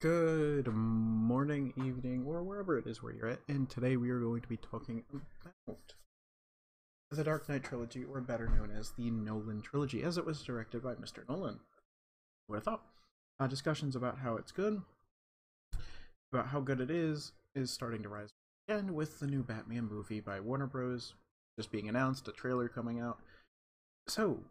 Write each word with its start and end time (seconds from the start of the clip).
Good 0.00 0.68
morning, 0.68 1.72
evening, 1.76 2.24
or 2.24 2.44
wherever 2.44 2.78
it 2.78 2.86
is 2.86 3.02
where 3.02 3.12
you're 3.12 3.26
at, 3.26 3.40
and 3.48 3.68
today 3.68 3.96
we 3.96 4.10
are 4.10 4.20
going 4.20 4.40
to 4.42 4.48
be 4.48 4.56
talking 4.56 5.02
about 5.10 5.94
the 7.10 7.24
Dark 7.24 7.48
Knight 7.48 7.64
trilogy, 7.64 8.04
or 8.04 8.20
better 8.20 8.46
known 8.46 8.70
as 8.70 8.92
the 8.92 9.10
Nolan 9.10 9.60
trilogy, 9.60 10.04
as 10.04 10.16
it 10.16 10.24
was 10.24 10.44
directed 10.44 10.84
by 10.84 10.94
Mr. 10.94 11.28
Nolan. 11.28 11.58
What 12.46 12.58
I 12.58 12.60
thought. 12.60 12.82
Uh, 13.40 13.48
discussions 13.48 13.96
about 13.96 14.18
how 14.18 14.36
it's 14.36 14.52
good, 14.52 14.82
about 16.32 16.46
how 16.46 16.60
good 16.60 16.80
it 16.80 16.92
is, 16.92 17.32
is 17.56 17.72
starting 17.72 18.04
to 18.04 18.08
rise 18.08 18.28
again 18.68 18.94
with 18.94 19.18
the 19.18 19.26
new 19.26 19.42
Batman 19.42 19.88
movie 19.88 20.20
by 20.20 20.38
Warner 20.38 20.68
Bros. 20.68 21.14
just 21.58 21.72
being 21.72 21.88
announced, 21.88 22.28
a 22.28 22.32
trailer 22.32 22.68
coming 22.68 23.00
out. 23.00 23.18
So, 24.06 24.44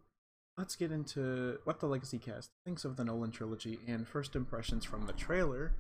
let's 0.57 0.75
get 0.75 0.91
into 0.91 1.59
what 1.63 1.79
the 1.79 1.85
Legacy 1.85 2.17
cast 2.17 2.49
thinks 2.65 2.83
of 2.83 2.95
the 2.95 3.03
Nolan 3.03 3.31
trilogy, 3.31 3.79
and 3.87 4.07
first 4.07 4.35
impressions 4.35 4.83
from 4.83 5.05
the 5.05 5.13
trailer 5.13 5.73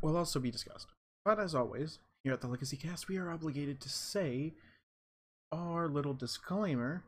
will 0.00 0.16
also 0.16 0.40
be 0.40 0.50
discussed. 0.50 0.88
But 1.24 1.38
as 1.38 1.54
always, 1.54 1.98
here 2.22 2.32
at 2.32 2.40
the 2.40 2.48
Legacy 2.48 2.76
cast, 2.76 3.08
we 3.08 3.18
are 3.18 3.30
obligated 3.30 3.80
to 3.80 3.88
say 3.88 4.54
our 5.52 5.88
little 5.88 6.14
disclaimer 6.14 7.02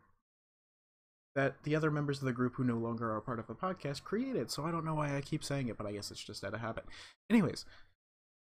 that 1.35 1.63
the 1.65 1.77
other 1.77 1.91
members 1.91 2.19
of 2.19 2.25
the 2.25 2.33
group 2.33 2.55
who 2.55 2.65
no 2.65 2.77
longer 2.77 3.15
are 3.15 3.21
part 3.21 3.39
of 3.39 3.47
the 3.47 3.55
podcast 3.55 4.03
created. 4.05 4.51
So 4.51 4.65
I 4.65 4.71
don't 4.71 4.85
know 4.85 4.95
why 4.95 5.17
I 5.17 5.21
keep 5.21 5.45
saying 5.45 5.69
it, 5.69 5.77
but 5.77 5.87
I 5.87 5.93
guess 5.93 6.11
it's 6.11 6.25
just 6.25 6.45
out 6.45 6.55
of 6.55 6.61
habit. 6.61 6.85
Anyways, 7.29 7.67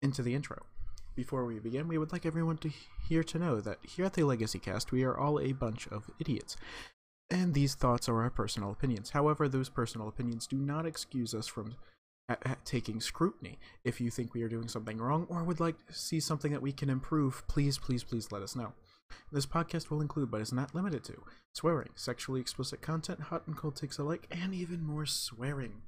into 0.02 0.22
the 0.22 0.34
intro. 0.34 0.64
Before 1.14 1.44
we 1.44 1.58
begin, 1.58 1.86
we 1.86 1.98
would 1.98 2.12
like 2.12 2.24
everyone 2.24 2.56
to 2.58 2.70
hear 3.08 3.22
to 3.24 3.38
know 3.38 3.60
that 3.60 3.78
here 3.82 4.04
at 4.04 4.14
the 4.14 4.22
Legacy 4.22 4.58
Cast, 4.58 4.90
we 4.90 5.04
are 5.04 5.16
all 5.16 5.38
a 5.38 5.52
bunch 5.52 5.86
of 5.88 6.10
idiots. 6.18 6.56
And 7.30 7.54
these 7.54 7.74
thoughts 7.74 8.08
are 8.08 8.22
our 8.22 8.30
personal 8.30 8.72
opinions. 8.72 9.10
However, 9.10 9.48
those 9.48 9.68
personal 9.68 10.08
opinions 10.08 10.46
do 10.46 10.56
not 10.56 10.84
excuse 10.84 11.32
us 11.32 11.46
from 11.46 11.76
uh, 12.28 12.34
uh, 12.44 12.54
taking 12.64 13.00
scrutiny. 13.00 13.58
If 13.84 14.00
you 14.00 14.10
think 14.10 14.34
we 14.34 14.42
are 14.42 14.48
doing 14.48 14.68
something 14.68 14.98
wrong 14.98 15.26
or 15.28 15.44
would 15.44 15.60
like 15.60 15.86
to 15.86 15.94
see 15.94 16.18
something 16.18 16.50
that 16.52 16.62
we 16.62 16.72
can 16.72 16.90
improve, 16.90 17.46
please, 17.46 17.78
please, 17.78 18.02
please 18.02 18.32
let 18.32 18.42
us 18.42 18.56
know. 18.56 18.72
This 19.32 19.46
podcast 19.46 19.90
will 19.90 20.00
include, 20.00 20.30
but 20.30 20.40
is 20.40 20.52
not 20.52 20.74
limited 20.74 21.04
to, 21.04 21.22
swearing, 21.52 21.90
sexually 21.94 22.40
explicit 22.40 22.80
content, 22.80 23.20
hot 23.20 23.46
and 23.46 23.56
cold 23.56 23.76
takes 23.76 23.98
alike, 23.98 24.26
and 24.30 24.54
even 24.54 24.84
more 24.84 25.06
swearing. 25.06 25.82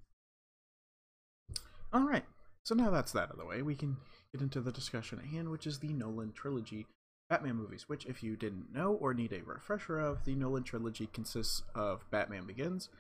Alright, 1.95 2.25
so 2.65 2.75
now 2.75 2.91
that's 2.91 3.13
that 3.13 3.25
out 3.25 3.33
of 3.33 3.39
the 3.39 3.45
way, 3.45 3.63
we 3.63 3.75
can 3.75 3.97
get 4.33 4.41
into 4.41 4.61
the 4.61 4.73
discussion 4.73 5.19
at 5.19 5.27
hand, 5.27 5.51
which 5.51 5.67
is 5.67 5.79
the 5.79 5.93
Nolan 5.93 6.33
trilogy 6.33 6.87
Batman 7.33 7.57
movies, 7.57 7.89
which, 7.89 8.05
if 8.05 8.23
you 8.23 8.37
didn't 8.37 8.75
know 8.75 8.93
or 8.93 9.15
need 9.15 9.33
a 9.33 9.43
refresher 9.43 9.99
of, 9.99 10.27
the 10.27 10.35
Nolan 10.35 10.65
trilogy 10.65 11.09
consists 11.15 11.63
of 11.75 12.05
Batman 12.11 12.45
Begins, 12.47 12.91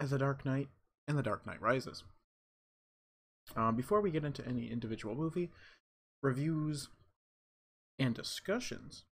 The 0.00 0.18
Dark 0.18 0.44
Knight, 0.44 0.66
and 1.06 1.16
The 1.16 1.22
Dark 1.22 1.46
Knight 1.46 1.62
Rises. 1.62 2.02
Um, 3.54 3.76
before 3.76 4.00
we 4.00 4.10
get 4.10 4.24
into 4.24 4.44
any 4.44 4.68
individual 4.68 5.14
movie 5.14 5.50
reviews 6.24 6.88
and 8.00 8.16
discussions, 8.16 9.04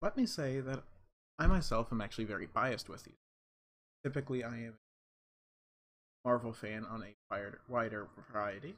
let 0.00 0.16
me 0.16 0.24
say 0.24 0.60
that 0.60 0.84
I 1.36 1.48
myself 1.48 1.88
am 1.90 2.00
actually 2.00 2.26
very 2.26 2.46
biased 2.46 2.88
with 2.88 3.02
these. 3.02 3.18
Typically, 4.04 4.44
I 4.44 4.56
am 4.56 4.74
a 6.24 6.28
Marvel 6.28 6.52
fan 6.52 6.84
on 6.84 7.02
a 7.02 7.16
wider 7.68 8.06
variety 8.32 8.76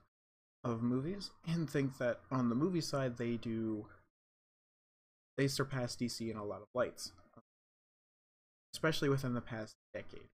of 0.65 0.83
movies, 0.83 1.33
and 1.47 1.69
think 1.69 1.99
that 1.99 2.21
on 2.31 2.49
the 2.49 2.55
movie 2.55 2.81
side 2.81 3.19
they 3.19 3.37
do 3.37 3.85
they 5.41 5.49
surpass 5.49 5.97
DC 5.97 6.31
in 6.31 6.37
a 6.37 6.45
lot 6.45 6.61
of 6.61 6.69
lights, 6.75 7.13
especially 8.75 9.09
within 9.09 9.33
the 9.33 9.41
past 9.41 9.75
decade. 9.95 10.29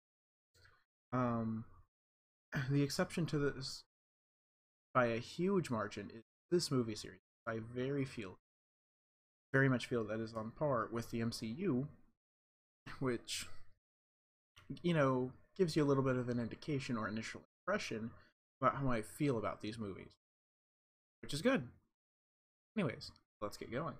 Um, 1.12 1.64
the 2.70 2.82
exception 2.82 3.24
to 3.26 3.38
this, 3.38 3.84
by 4.92 5.06
a 5.06 5.18
huge 5.18 5.70
margin, 5.70 6.10
is 6.12 6.24
this 6.50 6.72
movie 6.72 6.96
series. 6.96 7.20
I 7.46 7.60
very 7.72 8.04
feel, 8.04 8.38
very 9.52 9.68
much 9.68 9.86
feel 9.86 10.02
that 10.02 10.18
is 10.18 10.34
on 10.34 10.50
par 10.50 10.88
with 10.90 11.12
the 11.12 11.20
MCU, 11.20 11.86
which, 12.98 13.47
you 14.82 14.92
know, 14.92 15.31
gives 15.56 15.76
you 15.76 15.84
a 15.84 15.86
little 15.86 16.02
bit 16.02 16.16
of 16.16 16.28
an 16.28 16.41
indication 16.41 16.97
or 16.97 17.06
initial 17.06 17.42
impression 17.60 18.10
about 18.60 18.75
how 18.75 18.91
I 18.91 19.02
feel 19.02 19.38
about 19.38 19.62
these 19.62 19.78
movies, 19.78 20.10
which 21.22 21.32
is 21.32 21.42
good. 21.42 21.69
Anyways, 22.76 23.12
let's 23.41 23.56
get 23.56 23.70
going. 23.70 23.94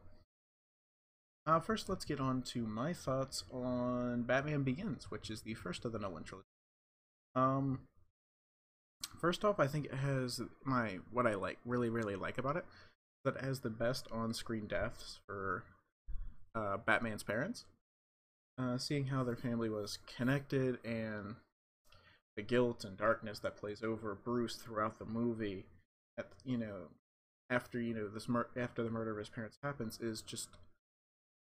Uh, 1.46 1.60
first, 1.60 1.88
let's 1.88 2.04
get 2.04 2.18
on 2.18 2.42
to 2.42 2.66
my 2.66 2.92
thoughts 2.92 3.44
on 3.52 4.22
Batman 4.22 4.64
Begins, 4.64 5.10
which 5.10 5.30
is 5.30 5.42
the 5.42 5.54
first 5.54 5.84
of 5.84 5.92
the 5.92 5.98
Nolan 5.98 6.24
trilogy. 6.24 6.48
Um, 7.36 7.80
first 9.20 9.44
off, 9.44 9.60
I 9.60 9.68
think 9.68 9.86
it 9.86 9.94
has 9.94 10.40
my 10.64 10.98
what 11.12 11.26
I 11.26 11.34
like 11.34 11.58
really 11.64 11.88
really 11.90 12.16
like 12.16 12.38
about 12.38 12.56
it 12.56 12.64
that 13.24 13.36
it 13.36 13.44
has 13.44 13.60
the 13.60 13.70
best 13.70 14.06
on-screen 14.12 14.66
deaths 14.66 15.18
for 15.26 15.64
uh, 16.54 16.76
Batman's 16.78 17.22
parents. 17.22 17.64
Uh, 18.58 18.78
seeing 18.78 19.06
how 19.06 19.22
their 19.22 19.36
family 19.36 19.68
was 19.68 19.98
connected 20.16 20.78
and 20.84 21.34
the 22.36 22.42
guilt 22.42 22.84
and 22.84 22.96
darkness 22.96 23.38
that 23.40 23.56
plays 23.56 23.82
over 23.82 24.14
Bruce 24.14 24.56
throughout 24.56 24.98
the 24.98 25.04
movie, 25.04 25.66
at 26.18 26.28
you 26.44 26.56
know, 26.56 26.88
after 27.50 27.80
you 27.80 27.94
know 27.94 28.08
this 28.08 28.28
mur- 28.28 28.48
after 28.56 28.82
the 28.82 28.90
murder 28.90 29.12
of 29.12 29.18
his 29.18 29.28
parents 29.28 29.58
happens 29.62 30.00
is 30.00 30.22
just 30.22 30.48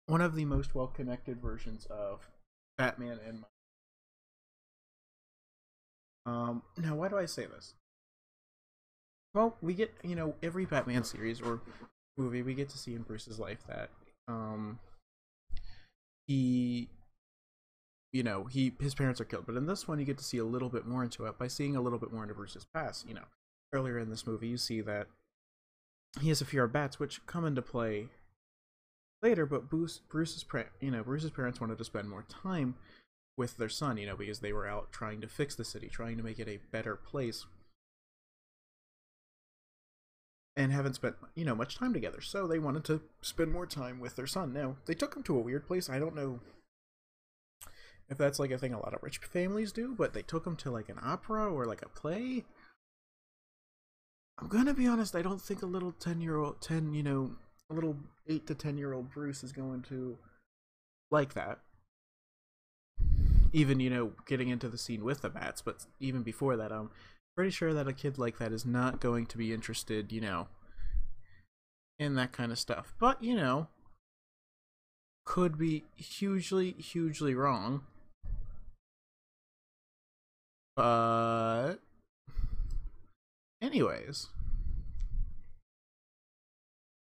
one 0.08 0.22
of 0.22 0.36
the 0.36 0.46
most 0.46 0.76
well 0.76 0.88
connected 0.88 1.42
versions 1.42 1.88
of 1.90 2.30
Batman 2.78 3.20
and 3.28 3.44
um 6.26 6.62
now 6.78 6.96
why 6.96 7.08
do 7.08 7.18
I 7.18 7.26
say 7.26 7.46
this? 7.46 7.74
Well, 9.34 9.58
we 9.62 9.74
get 9.74 9.94
you 10.04 10.16
know 10.16 10.36
every 10.42 10.66
Batman 10.66 11.04
series 11.04 11.42
or 11.42 11.62
movie 12.18 12.42
we 12.42 12.54
get 12.54 12.70
to 12.70 12.78
see 12.78 12.96
in 12.96 13.02
Bruce's 13.02 13.40
life 13.40 13.60
that 13.68 13.90
um 14.28 14.80
he 16.28 16.90
you 18.14 18.24
know 18.24 18.46
he 18.46 18.74
his 18.80 18.96
parents 18.96 19.20
are 19.20 19.26
killed 19.26 19.46
but 19.46 19.56
in 19.56 19.66
this 19.66 19.88
one 19.88 20.00
you 20.00 20.06
get 20.06 20.18
to 20.18 20.24
see 20.24 20.38
a 20.38 20.46
little 20.46 20.70
bit 20.70 20.86
more 20.88 21.04
into 21.04 21.26
it 21.26 21.38
by 21.38 21.48
seeing 21.48 21.76
a 21.76 21.82
little 21.82 22.00
bit 22.00 22.12
more 22.12 22.24
into 22.24 22.34
bruce's 22.34 22.66
past 22.74 23.06
you 23.08 23.14
know 23.14 23.26
earlier 23.74 24.00
in 24.00 24.10
this 24.10 24.26
movie 24.26 24.48
you 24.48 24.58
see 24.58 24.80
that 24.80 25.08
he 26.22 26.30
has 26.30 26.40
a 26.40 26.46
fear 26.46 26.64
of 26.64 26.72
bats 26.72 26.98
which 26.98 27.26
come 27.26 27.46
into 27.46 27.62
play 27.62 28.08
later, 29.26 29.48
but 29.48 29.70
Bruce, 29.70 30.02
Bruce's 30.08 30.46
you 30.80 30.92
know 30.92 31.04
Bruce's 31.04 31.32
parents 31.32 31.60
wanted 31.60 31.80
to 31.80 31.84
spend 31.84 32.10
more 32.10 32.26
time 32.30 32.76
with 33.38 33.58
their 33.58 33.70
son, 33.70 33.98
you 33.98 34.06
know, 34.06 34.16
because 34.16 34.40
they 34.40 34.54
were 34.54 34.68
out 34.68 34.92
trying 34.92 35.20
to 35.22 35.28
fix 35.28 35.56
the 35.56 35.66
city, 35.66 35.90
trying 35.90 36.16
to 36.18 36.24
make 36.24 36.40
it 36.40 36.48
a 36.48 36.60
better 36.72 36.96
place, 36.96 37.46
and 40.56 40.72
haven't 40.72 40.94
spent 40.94 41.16
you 41.34 41.44
know 41.44 41.56
much 41.56 41.76
time 41.76 41.92
together. 41.92 42.22
So 42.22 42.46
they 42.46 42.60
wanted 42.60 42.86
to 42.86 43.02
spend 43.22 43.52
more 43.52 43.66
time 43.66 44.00
with 44.00 44.16
their 44.16 44.28
son. 44.28 44.54
Now 44.54 44.78
they 44.86 44.94
took 44.94 45.16
him 45.16 45.24
to 45.24 45.38
a 45.38 45.42
weird 45.42 45.66
place. 45.66 45.90
I 45.90 45.98
don't 45.98 46.16
know 46.16 46.40
if 48.08 48.20
that's 48.20 48.38
like 48.38 48.52
a 48.52 48.60
thing 48.60 48.74
a 48.74 48.80
lot 48.80 48.94
of 48.94 49.02
rich 49.02 49.18
families 49.18 49.72
do, 49.72 49.96
but 49.98 50.14
they 50.14 50.22
took 50.22 50.46
him 50.46 50.56
to 50.58 50.70
like 50.70 50.90
an 50.90 51.00
opera 51.02 51.52
or 51.52 51.66
like 51.66 51.82
a 51.82 51.90
play. 51.90 52.46
I'm 54.38 54.50
gonna 54.50 54.76
be 54.76 54.86
honest. 54.86 55.16
I 55.16 55.24
don't 55.24 55.42
think 55.42 55.64
a 55.64 55.66
little 55.66 55.94
ten 55.94 56.22
year 56.22 56.38
old, 56.38 56.62
ten 56.62 56.94
you 56.94 57.02
know 57.02 57.38
little 57.74 57.98
eight 58.28 58.48
to 58.48 58.56
ten 58.56 58.78
year 58.78 58.94
old 58.94 59.12
Bruce 59.12 59.44
is 59.44 59.52
going 59.52 59.82
to 59.84 60.18
like 61.12 61.34
that. 61.34 61.60
Even 63.54 63.80
you 63.80 63.90
know 63.90 64.14
getting 64.28 64.50
into 64.50 64.70
the 64.70 64.78
scene 64.78 65.04
with 65.04 65.22
the 65.22 65.30
bats, 65.30 65.62
but 65.62 65.86
even 66.00 66.24
before 66.24 66.58
that, 66.58 66.72
I'm 66.72 66.90
pretty 67.36 67.52
sure 67.52 67.74
that 67.74 67.88
a 67.88 67.94
kid 67.94 68.18
like 68.18 68.38
that 68.38 68.52
is 68.52 68.66
not 68.66 69.00
going 69.00 69.26
to 69.28 69.38
be 69.38 69.54
interested, 69.54 70.12
you 70.12 70.22
know, 70.22 70.48
in 71.98 72.16
that 72.16 72.32
kind 72.32 72.52
of 72.52 72.60
stuff. 72.60 72.94
But 73.00 73.24
you 73.24 73.36
know, 73.36 73.68
could 75.26 75.58
be 75.58 75.84
hugely, 75.96 76.72
hugely 76.74 77.34
wrong. 77.34 77.82
But, 80.76 81.78
anyways. 83.62 84.28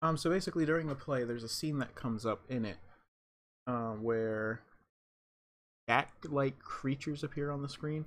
Um, 0.06 0.18
so 0.18 0.30
basically, 0.30 0.66
during 0.66 0.88
the 0.88 0.96
play, 0.96 1.24
there's 1.24 1.44
a 1.44 1.50
scene 1.50 1.80
that 1.80 1.96
comes 1.96 2.28
up 2.28 2.42
in 2.48 2.64
it, 2.64 2.78
um, 3.66 4.04
where 4.04 4.62
cat-like 5.88 6.60
creatures 6.60 7.24
appear 7.24 7.50
on 7.50 7.64
the 7.64 7.70
screen, 7.70 8.06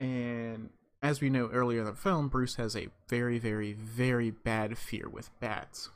and 0.00 0.70
as 1.00 1.20
we 1.20 1.30
know 1.30 1.48
earlier 1.52 1.80
in 1.80 1.86
the 1.86 1.92
film, 1.92 2.26
Bruce 2.26 2.56
has 2.56 2.74
a 2.74 2.88
very, 3.08 3.38
very, 3.38 3.72
very 3.72 4.32
bad 4.32 4.76
fear 4.76 5.08
with 5.08 5.30
bats. 5.38 5.90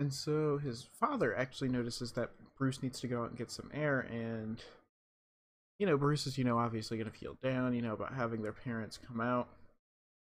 And 0.00 0.12
so 0.12 0.58
his 0.58 0.88
father 0.98 1.36
actually 1.36 1.68
notices 1.68 2.12
that 2.12 2.30
Bruce 2.56 2.82
needs 2.82 2.98
to 3.00 3.06
go 3.06 3.22
out 3.22 3.30
and 3.30 3.38
get 3.38 3.52
some 3.52 3.70
air, 3.72 4.00
and 4.00 4.60
you 5.78 5.86
know, 5.86 5.96
Bruce 5.96 6.26
is, 6.26 6.36
you 6.36 6.42
know, 6.42 6.58
obviously 6.58 6.98
going 6.98 7.08
to 7.08 7.16
feel 7.16 7.36
down, 7.40 7.72
you 7.72 7.82
know, 7.82 7.92
about 7.92 8.14
having 8.14 8.42
their 8.42 8.52
parents 8.52 8.98
come 8.98 9.20
out 9.20 9.46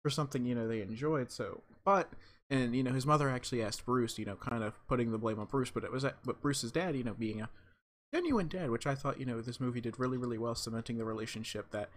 for 0.02 0.10
something, 0.10 0.44
you 0.44 0.56
know, 0.56 0.66
they 0.66 0.82
enjoyed. 0.82 1.30
So, 1.30 1.62
but 1.84 2.10
and 2.50 2.74
you 2.74 2.82
know 2.82 2.92
his 2.92 3.06
mother 3.06 3.28
actually 3.28 3.62
asked 3.62 3.84
Bruce, 3.84 4.18
you 4.18 4.24
know, 4.24 4.36
kind 4.36 4.62
of 4.62 4.74
putting 4.86 5.10
the 5.10 5.18
blame 5.18 5.38
on 5.38 5.46
Bruce, 5.46 5.70
but 5.70 5.84
it 5.84 5.92
was 5.92 6.04
but 6.24 6.40
Bruce's 6.40 6.72
dad, 6.72 6.96
you 6.96 7.04
know, 7.04 7.14
being 7.14 7.40
a 7.40 7.48
genuine 8.14 8.48
dad, 8.48 8.70
which 8.70 8.86
I 8.86 8.94
thought 8.94 9.18
you 9.18 9.26
know 9.26 9.40
this 9.40 9.60
movie 9.60 9.80
did 9.80 9.98
really 9.98 10.16
really 10.16 10.38
well 10.38 10.54
cementing 10.54 10.98
the 10.98 11.04
relationship 11.04 11.70
that 11.72 11.90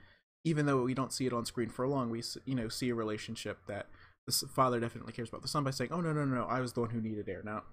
even 0.43 0.65
though 0.65 0.83
we 0.83 0.93
don't 0.93 1.13
see 1.13 1.25
it 1.25 1.33
on 1.33 1.45
screen 1.45 1.69
for 1.69 1.87
long, 1.87 2.09
we 2.09 2.23
you 2.45 2.55
know 2.55 2.69
see 2.69 2.89
a 2.89 2.95
relationship 2.95 3.59
that 3.67 3.87
the 4.25 4.31
father 4.47 4.79
definitely 4.79 5.13
cares 5.13 5.29
about 5.29 5.41
the 5.41 5.47
son 5.47 5.63
by 5.63 5.71
saying, 5.71 5.91
"Oh 5.91 6.01
no, 6.01 6.13
no, 6.13 6.25
no, 6.25 6.45
I 6.45 6.59
was 6.59 6.73
the 6.73 6.81
one 6.81 6.89
who 6.89 7.01
needed 7.01 7.29
air." 7.29 7.41
Now, 7.43 7.63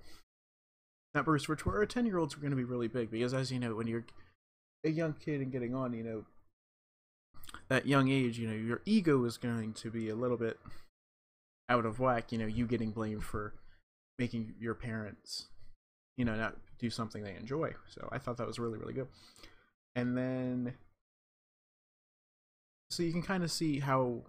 not 1.14 1.24
Bruce, 1.24 1.48
which 1.48 1.64
were 1.64 1.84
ten 1.86 2.06
year 2.06 2.18
olds 2.18 2.36
were 2.36 2.40
going 2.40 2.50
to 2.50 2.56
be 2.56 2.64
really 2.64 2.88
big 2.88 3.10
because, 3.10 3.34
as 3.34 3.50
you 3.50 3.58
know, 3.58 3.74
when 3.74 3.86
you're 3.86 4.04
a 4.84 4.90
young 4.90 5.14
kid 5.14 5.40
and 5.40 5.52
getting 5.52 5.74
on, 5.74 5.92
you 5.92 6.04
know, 6.04 6.24
that 7.68 7.86
young 7.86 8.08
age, 8.08 8.38
you 8.38 8.46
know, 8.46 8.54
your 8.54 8.82
ego 8.84 9.24
is 9.24 9.36
going 9.36 9.72
to 9.74 9.90
be 9.90 10.08
a 10.08 10.14
little 10.14 10.36
bit 10.36 10.58
out 11.68 11.86
of 11.86 11.98
whack. 11.98 12.32
You 12.32 12.38
know, 12.38 12.46
you 12.46 12.66
getting 12.66 12.90
blamed 12.90 13.24
for 13.24 13.54
making 14.18 14.54
your 14.58 14.74
parents, 14.74 15.46
you 16.16 16.24
know, 16.24 16.34
not 16.34 16.56
do 16.78 16.90
something 16.90 17.22
they 17.22 17.34
enjoy. 17.34 17.72
So 17.88 18.08
I 18.12 18.18
thought 18.18 18.36
that 18.38 18.46
was 18.46 18.58
really, 18.58 18.78
really 18.78 18.94
good. 18.94 19.08
And 19.94 20.16
then, 20.16 20.74
so 22.90 23.02
you 23.02 23.12
can 23.12 23.22
kind 23.22 23.42
of 23.44 23.50
see 23.50 23.80
how 23.80 24.22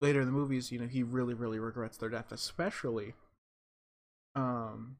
later 0.00 0.20
in 0.20 0.26
the 0.26 0.32
movies, 0.32 0.70
you 0.70 0.78
know, 0.78 0.86
he 0.86 1.02
really, 1.02 1.34
really 1.34 1.58
regrets 1.58 1.96
their 1.96 2.08
death, 2.08 2.32
especially 2.32 3.14
um 4.34 4.96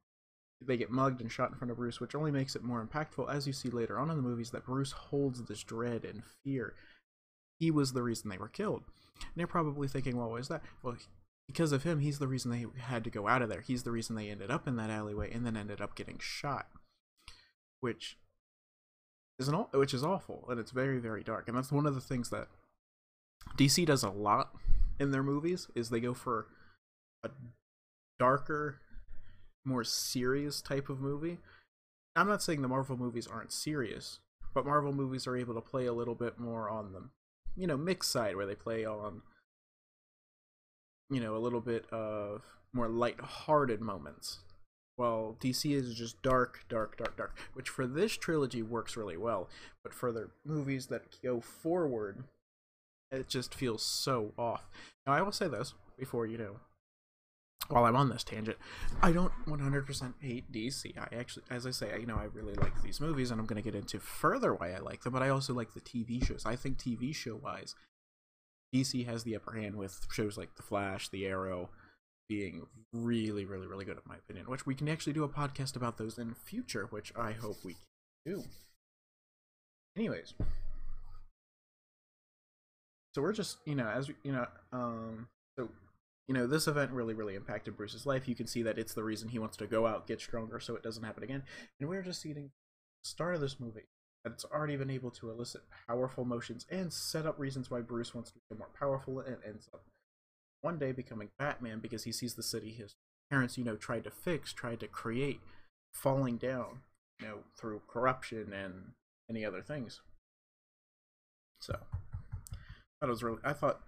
they 0.61 0.77
get 0.77 0.91
mugged 0.91 1.21
and 1.21 1.31
shot 1.31 1.51
in 1.51 1.57
front 1.57 1.71
of 1.71 1.77
Bruce, 1.77 2.01
which 2.01 2.15
only 2.15 2.33
makes 2.33 2.57
it 2.57 2.65
more 2.65 2.85
impactful 2.85 3.33
as 3.33 3.47
you 3.47 3.53
see 3.53 3.71
later 3.71 3.99
on 3.99 4.11
in 4.11 4.17
the 4.17 4.23
movies 4.23 4.51
that 4.51 4.67
Bruce 4.67 4.91
holds 4.91 5.43
this 5.45 5.63
dread 5.63 6.05
and 6.05 6.23
fear. 6.43 6.75
He 7.61 7.71
was 7.71 7.93
the 7.93 8.03
reason 8.03 8.29
they 8.29 8.39
were 8.39 8.49
killed. 8.49 8.83
And 9.21 9.31
they're 9.37 9.47
probably 9.47 9.87
thinking, 9.89 10.17
well, 10.17 10.31
why 10.31 10.39
is 10.39 10.49
that? 10.49 10.63
Well, 10.83 10.97
because 11.49 11.73
of 11.73 11.83
him, 11.83 11.99
he's 11.99 12.19
the 12.19 12.29
reason 12.29 12.51
they 12.51 12.67
had 12.79 13.03
to 13.05 13.11
go 13.11 13.27
out 13.27 13.43
of 13.43 13.49
there. 13.49 13.63
He's 13.63 13.83
the 13.83 13.91
reason 13.91 14.15
they 14.15 14.29
ended 14.29 14.51
up 14.51 14.69
in 14.69 14.77
that 14.77 14.91
alleyway 14.91 15.33
and 15.33 15.45
then 15.45 15.57
ended 15.57 15.81
up 15.81 15.97
getting 15.97 16.19
shot, 16.21 16.69
which 17.81 18.19
is 19.39 19.49
an 19.49 19.55
which 19.73 19.95
is 19.95 20.05
awful 20.05 20.45
and 20.49 20.61
it's 20.61 20.71
very 20.71 20.99
very 20.99 21.25
dark. 21.25 21.49
And 21.49 21.57
that's 21.57 21.73
one 21.73 21.87
of 21.87 21.95
the 21.95 22.01
things 22.01 22.31
that 22.31 22.49
DC 23.57 23.87
does 23.87 24.03
a 24.05 24.11
lot 24.11 24.51
in 25.01 25.11
their 25.11 25.23
movies 25.23 25.69
is 25.75 25.89
they 25.89 26.01
go 26.01 26.13
for 26.13 26.47
a 27.25 27.31
darker, 28.19 28.81
more 29.65 29.85
serious 29.85 30.61
type 30.61 30.89
of 30.89 31.01
movie. 31.01 31.39
I'm 32.15 32.29
not 32.29 32.43
saying 32.43 32.63
the 32.63 32.69
Marvel 32.69 32.97
movies 32.97 33.27
aren't 33.27 33.53
serious, 33.53 34.19
but 34.53 34.67
Marvel 34.67 34.93
movies 34.93 35.27
are 35.27 35.37
able 35.37 35.55
to 35.55 35.61
play 35.61 35.87
a 35.87 35.93
little 35.93 36.17
bit 36.17 36.39
more 36.39 36.69
on 36.69 36.93
them, 36.93 37.13
you 37.57 37.67
know, 37.67 37.77
mixed 37.77 38.11
side 38.11 38.37
where 38.37 38.47
they 38.47 38.57
play 38.57 38.85
on, 38.85 39.23
you 41.11 41.21
know, 41.21 41.37
a 41.37 41.39
little 41.39 41.61
bit 41.61 41.87
of 41.93 42.43
more 42.73 42.89
light-hearted 42.89 43.81
moments. 43.81 44.41
While 44.97 45.37
DC 45.41 45.73
is 45.73 45.95
just 45.95 46.21
dark, 46.23 46.65
dark, 46.69 46.97
dark, 46.97 47.17
dark, 47.17 47.39
which 47.55 47.69
for 47.69 47.87
this 47.87 48.17
trilogy 48.17 48.63
works 48.63 48.97
really 48.97 49.17
well, 49.17 49.49
but 49.85 49.95
for 49.95 50.11
the 50.11 50.31
movies 50.45 50.89
that 50.89 51.23
go 51.23 51.41
forward, 51.41 52.25
it 53.13 53.29
just 53.29 53.55
feels 53.55 53.83
so 53.85 54.33
off. 54.37 54.69
Now, 55.07 55.13
I 55.13 55.23
will 55.23 55.31
say 55.31 55.47
this 55.47 55.75
before 55.97 56.27
you 56.27 56.37
know, 56.37 56.57
while 57.69 57.85
I'm 57.85 57.97
on 57.97 58.09
this 58.09 58.25
tangent, 58.25 58.59
I 59.01 59.13
don't 59.13 59.33
100% 59.47 60.15
hate 60.21 60.51
DC. 60.51 60.99
I 60.99 61.15
actually, 61.15 61.45
as 61.51 61.67
I 61.67 61.71
say, 61.71 61.97
you 62.01 62.07
know, 62.07 62.17
I 62.17 62.25
really 62.25 62.55
like 62.55 62.83
these 62.83 63.01
movies, 63.01 63.31
and 63.31 63.41
I'm 63.41 63.47
going 63.47 63.63
to 63.63 63.71
get 63.71 63.79
into 63.79 64.01
further 64.01 64.55
why 64.55 64.73
I 64.73 64.79
like 64.79 65.03
them. 65.03 65.13
But 65.13 65.23
I 65.23 65.29
also 65.29 65.55
like 65.55 65.75
the 65.75 65.81
TV 65.81 66.25
shows. 66.25 66.45
I 66.45 66.57
think 66.57 66.79
TV 66.79 67.15
show 67.15 67.37
wise, 67.37 67.75
DC 68.75 69.07
has 69.07 69.25
the 69.25 69.37
upper 69.37 69.53
hand 69.53 69.77
with 69.77 70.07
shows 70.13 70.37
like 70.37 70.55
The 70.57 70.63
Flash, 70.63 71.09
The 71.09 71.27
Arrow, 71.27 71.71
being 72.29 72.67
really, 72.93 73.45
really, 73.45 73.67
really 73.67 73.85
good 73.85 73.97
in 73.97 74.03
my 74.07 74.17
opinion. 74.17 74.47
Which 74.49 74.67
we 74.67 74.75
can 74.75 74.89
actually 74.89 75.15
do 75.15 75.25
a 75.25 75.29
podcast 75.29 75.77
about 75.77 75.97
those 75.99 76.19
in 76.19 76.35
future, 76.35 76.87
which 76.91 77.13
I 77.17 77.33
hope 77.33 77.57
we 77.65 77.77
do. 78.27 78.45
Anyways, 79.97 80.35
so 83.19 83.23
we're 83.23 83.33
just 83.33 83.59
you 83.65 83.75
know 83.75 83.89
as 83.89 84.09
you 84.23 84.31
know 84.31 84.47
um 84.73 85.27
so 85.59 85.69
you 86.29 86.35
know 86.35 86.47
this 86.47 86.69
event 86.69 86.93
really 86.93 87.15
really 87.15 87.35
impacted 87.35 87.77
bruce's 87.77 88.07
life 88.07 88.29
you 88.29 88.37
can 88.37 88.47
see 88.47 88.63
that 88.63 88.79
it's 88.79 88.95
the 88.95 89.03
reason 89.03 89.29
he 89.29 89.41
wants 89.41 89.57
to 89.57 89.67
go 89.67 89.89
out 89.89 90.07
get 90.07 90.21
stronger 90.21 90.61
so 90.61 90.77
it 90.77 90.85
doesn't 90.85 91.03
happen 91.03 91.25
again 91.25 91.43
and 91.81 91.89
we're 91.89 92.03
just 92.03 92.23
seeing 92.23 92.37
the 92.37 92.49
start 93.03 93.35
of 93.35 93.41
this 93.41 93.59
movie 93.59 93.89
that 94.25 94.33
it's 94.33 94.45
already 94.47 94.77
been 94.77 94.91
able 94.91 95.11
to 95.11 95.31
elicit 95.31 95.63
powerful 95.87 96.25
emotions 96.25 96.67
and 96.71 96.93
set 96.93 97.27
up 97.27 97.39
reasons 97.39 97.71
why 97.71 97.81
bruce 97.81 98.15
wants 98.15 98.31
to 98.31 98.39
become 98.39 98.59
more 98.59 98.71
powerful 98.79 99.21
and 99.21 99.37
ends 99.47 99.69
up 99.73 99.85
one 100.61 100.79
day 100.79 100.93
becoming 100.93 101.29
batman 101.39 101.79
because 101.79 102.05
he 102.05 102.13
sees 102.13 102.35
the 102.35 102.43
city 102.43 102.73
his 102.73 102.97
parents 103.31 103.57
you 103.57 103.65
know 103.65 103.77
tried 103.77 104.05
to 104.05 104.11
fix 104.11 104.53
tried 104.53 104.81
to 104.81 104.89
create 104.89 105.41
falling 105.93 106.37
down 106.37 106.81
you 107.21 107.27
know 107.27 107.39
through 107.59 107.81
corruption 107.89 108.53
and 108.53 108.93
any 109.31 109.45
other 109.45 109.63
things 109.63 110.01
so 111.61 111.77
it 113.03 113.09
was 113.09 113.23
really. 113.23 113.39
I 113.45 113.53
thought 113.53 113.81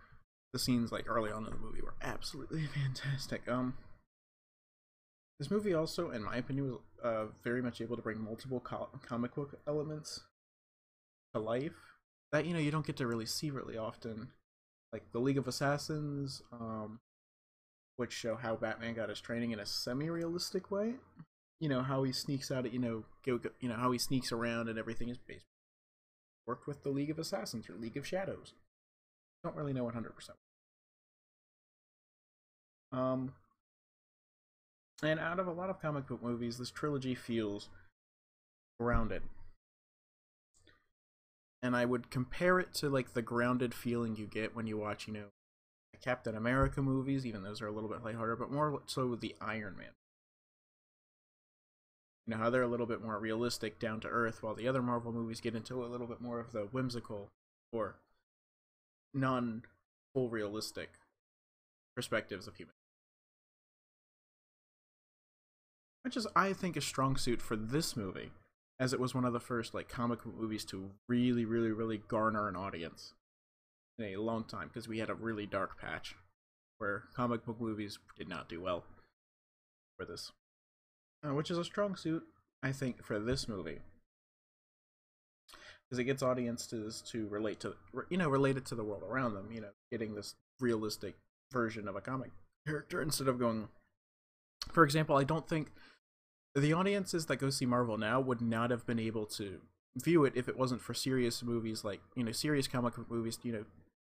the 0.52 0.58
scenes 0.58 0.92
like 0.92 1.08
early 1.08 1.30
on 1.30 1.44
in 1.44 1.50
the 1.50 1.58
movie 1.58 1.82
were 1.82 1.94
absolutely 2.02 2.66
fantastic. 2.74 3.48
Um, 3.48 3.74
this 5.40 5.50
movie 5.50 5.74
also, 5.74 6.10
in 6.10 6.22
my 6.22 6.36
opinion, 6.36 6.70
was 6.70 6.78
uh, 7.02 7.24
very 7.42 7.62
much 7.62 7.80
able 7.80 7.96
to 7.96 8.02
bring 8.02 8.20
multiple 8.22 8.60
co- 8.60 8.90
comic 9.04 9.34
book 9.34 9.58
elements 9.66 10.20
to 11.34 11.40
life 11.40 11.72
that 12.30 12.44
you 12.44 12.52
know 12.52 12.60
you 12.60 12.70
don't 12.70 12.86
get 12.86 12.96
to 12.98 13.06
really 13.06 13.26
see 13.26 13.50
really 13.50 13.76
often, 13.76 14.28
like 14.92 15.10
the 15.12 15.18
League 15.18 15.38
of 15.38 15.48
Assassins, 15.48 16.42
um, 16.52 17.00
which 17.96 18.12
show 18.12 18.36
how 18.36 18.54
Batman 18.54 18.94
got 18.94 19.08
his 19.08 19.20
training 19.20 19.50
in 19.50 19.58
a 19.58 19.66
semi-realistic 19.66 20.70
way. 20.70 20.94
You 21.58 21.68
know 21.70 21.82
how 21.82 22.02
he 22.04 22.12
sneaks 22.12 22.50
out, 22.50 22.66
at 22.66 22.72
you 22.72 22.78
know, 22.78 23.04
go, 23.24 23.38
go 23.38 23.50
you 23.60 23.68
know 23.68 23.76
how 23.76 23.90
he 23.90 23.98
sneaks 23.98 24.30
around 24.30 24.68
and 24.68 24.78
everything 24.78 25.08
is 25.08 25.18
based 25.18 25.46
worked 26.46 26.66
with 26.66 26.82
the 26.82 26.90
League 26.90 27.10
of 27.10 27.18
Assassins 27.18 27.68
or 27.68 27.74
League 27.74 27.96
of 27.96 28.06
Shadows 28.06 28.52
don't 29.42 29.56
really 29.56 29.72
know 29.72 29.84
100%. 29.84 30.30
Um, 32.92 33.32
and 35.02 35.20
out 35.20 35.38
of 35.38 35.46
a 35.46 35.52
lot 35.52 35.70
of 35.70 35.80
comic 35.80 36.06
book 36.06 36.22
movies, 36.22 36.58
this 36.58 36.70
trilogy 36.70 37.14
feels 37.14 37.68
grounded. 38.78 39.22
And 41.62 41.76
I 41.76 41.84
would 41.84 42.10
compare 42.10 42.58
it 42.58 42.72
to 42.74 42.88
like 42.88 43.12
the 43.12 43.22
grounded 43.22 43.74
feeling 43.74 44.16
you 44.16 44.26
get 44.26 44.56
when 44.56 44.66
you 44.66 44.78
watch, 44.78 45.06
you 45.06 45.12
know, 45.12 45.26
Captain 46.02 46.34
America 46.34 46.80
movies, 46.80 47.26
even 47.26 47.42
those 47.42 47.60
are 47.60 47.66
a 47.66 47.72
little 47.72 47.90
bit 47.90 48.02
lighthearted, 48.02 48.38
but 48.38 48.50
more 48.50 48.82
so 48.86 49.06
with 49.06 49.20
the 49.20 49.34
Iron 49.40 49.76
Man. 49.76 49.90
You 52.26 52.32
know 52.32 52.42
how 52.42 52.50
they're 52.50 52.62
a 52.62 52.68
little 52.68 52.86
bit 52.86 53.02
more 53.02 53.18
realistic, 53.18 53.78
down 53.78 54.00
to 54.00 54.08
earth, 54.08 54.42
while 54.42 54.54
the 54.54 54.68
other 54.68 54.82
Marvel 54.82 55.12
movies 55.12 55.40
get 55.40 55.54
into 55.54 55.84
a 55.84 55.86
little 55.86 56.06
bit 56.06 56.20
more 56.20 56.40
of 56.40 56.52
the 56.52 56.60
whimsical 56.60 57.28
or 57.72 57.96
non 59.12 59.62
full 60.14 60.28
realistic 60.28 60.90
perspectives 61.94 62.46
of 62.46 62.56
human. 62.56 62.74
Which 66.02 66.16
is 66.16 66.26
I 66.34 66.52
think 66.52 66.76
a 66.76 66.80
strong 66.80 67.16
suit 67.16 67.42
for 67.42 67.56
this 67.56 67.96
movie, 67.96 68.30
as 68.78 68.92
it 68.92 69.00
was 69.00 69.14
one 69.14 69.24
of 69.24 69.32
the 69.32 69.40
first 69.40 69.74
like 69.74 69.88
comic 69.88 70.24
book 70.24 70.34
movies 70.38 70.64
to 70.66 70.90
really, 71.08 71.44
really, 71.44 71.70
really 71.70 71.98
garner 71.98 72.48
an 72.48 72.56
audience 72.56 73.14
in 73.98 74.06
a 74.06 74.16
long 74.16 74.44
time, 74.44 74.68
because 74.68 74.88
we 74.88 74.98
had 74.98 75.10
a 75.10 75.14
really 75.14 75.46
dark 75.46 75.78
patch 75.78 76.16
where 76.78 77.04
comic 77.14 77.44
book 77.44 77.60
movies 77.60 77.98
did 78.16 78.28
not 78.28 78.48
do 78.48 78.60
well 78.60 78.84
for 79.98 80.06
this. 80.06 80.32
Uh, 81.22 81.34
which 81.34 81.50
is 81.50 81.58
a 81.58 81.64
strong 81.64 81.96
suit, 81.96 82.22
I 82.62 82.72
think, 82.72 83.04
for 83.04 83.18
this 83.18 83.46
movie 83.46 83.80
because 85.90 85.98
it 85.98 86.04
gets 86.04 86.22
audiences 86.22 87.02
to 87.02 87.26
relate 87.28 87.58
to 87.60 87.74
you 88.08 88.16
know 88.16 88.28
relate 88.28 88.56
it 88.56 88.64
to 88.64 88.74
the 88.74 88.84
world 88.84 89.02
around 89.02 89.34
them 89.34 89.50
you 89.50 89.60
know 89.60 89.70
getting 89.90 90.14
this 90.14 90.36
realistic 90.60 91.16
version 91.52 91.88
of 91.88 91.96
a 91.96 92.00
comic 92.00 92.30
character 92.66 93.02
instead 93.02 93.26
of 93.26 93.38
going 93.38 93.68
for 94.72 94.84
example 94.84 95.16
i 95.16 95.24
don't 95.24 95.48
think 95.48 95.68
the 96.54 96.72
audiences 96.72 97.26
that 97.26 97.36
go 97.36 97.50
see 97.50 97.66
marvel 97.66 97.98
now 97.98 98.20
would 98.20 98.40
not 98.40 98.70
have 98.70 98.86
been 98.86 98.98
able 98.98 99.26
to 99.26 99.60
view 99.96 100.24
it 100.24 100.32
if 100.36 100.48
it 100.48 100.56
wasn't 100.56 100.80
for 100.80 100.94
serious 100.94 101.42
movies 101.42 101.84
like 101.84 102.00
you 102.14 102.24
know 102.24 102.32
serious 102.32 102.68
comic 102.68 102.94
book 102.94 103.10
movies 103.10 103.38
you 103.42 103.52
know 103.52 103.64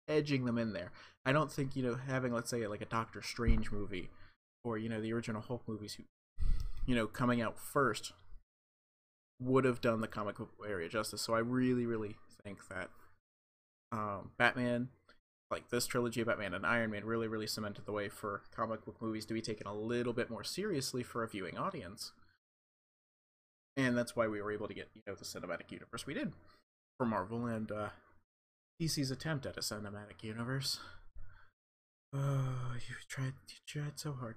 edging 0.07 0.45
them 0.45 0.57
in 0.57 0.73
there 0.73 0.91
i 1.25 1.31
don't 1.31 1.51
think 1.51 1.75
you 1.75 1.83
know 1.83 1.95
having 2.07 2.33
let's 2.33 2.49
say 2.49 2.65
like 2.67 2.81
a 2.81 2.85
doctor 2.85 3.21
strange 3.21 3.71
movie 3.71 4.09
or 4.63 4.77
you 4.77 4.89
know 4.89 5.01
the 5.01 5.13
original 5.13 5.41
hulk 5.41 5.61
movies 5.67 5.95
who 5.95 6.03
you 6.85 6.95
know 6.95 7.07
coming 7.07 7.41
out 7.41 7.57
first 7.57 8.13
would 9.41 9.65
have 9.65 9.81
done 9.81 10.01
the 10.01 10.07
comic 10.07 10.37
book 10.37 10.51
area 10.67 10.87
justice. 10.87 11.21
So 11.21 11.33
I 11.33 11.39
really, 11.39 11.85
really 11.85 12.15
think 12.43 12.59
that 12.69 12.89
um, 13.91 14.31
Batman, 14.37 14.89
like 15.51 15.69
this 15.69 15.85
trilogy 15.85 16.21
of 16.21 16.27
Batman 16.27 16.53
and 16.53 16.65
Iron 16.65 16.91
Man, 16.91 17.05
really, 17.05 17.27
really 17.27 17.47
cemented 17.47 17.85
the 17.85 17.91
way 17.91 18.09
for 18.09 18.41
comic 18.55 18.85
book 18.85 18.95
movies 19.01 19.25
to 19.25 19.33
be 19.33 19.41
taken 19.41 19.67
a 19.67 19.73
little 19.73 20.13
bit 20.13 20.29
more 20.29 20.43
seriously 20.43 21.03
for 21.03 21.23
a 21.23 21.27
viewing 21.27 21.57
audience. 21.57 22.13
And 23.77 23.97
that's 23.97 24.15
why 24.15 24.27
we 24.27 24.41
were 24.41 24.51
able 24.51 24.67
to 24.67 24.73
get, 24.73 24.89
you 24.93 25.01
know, 25.05 25.15
the 25.15 25.25
cinematic 25.25 25.71
universe 25.71 26.05
we 26.05 26.13
did 26.13 26.33
for 26.97 27.05
Marvel 27.05 27.45
and 27.45 27.71
uh, 27.71 27.89
DC's 28.81 29.11
attempt 29.11 29.45
at 29.45 29.57
a 29.57 29.61
cinematic 29.61 30.23
universe. 30.23 30.79
Oh, 32.13 32.73
you 32.75 32.95
tried, 33.07 33.35
you 33.47 33.55
tried 33.65 33.97
so 33.97 34.11
hard. 34.11 34.35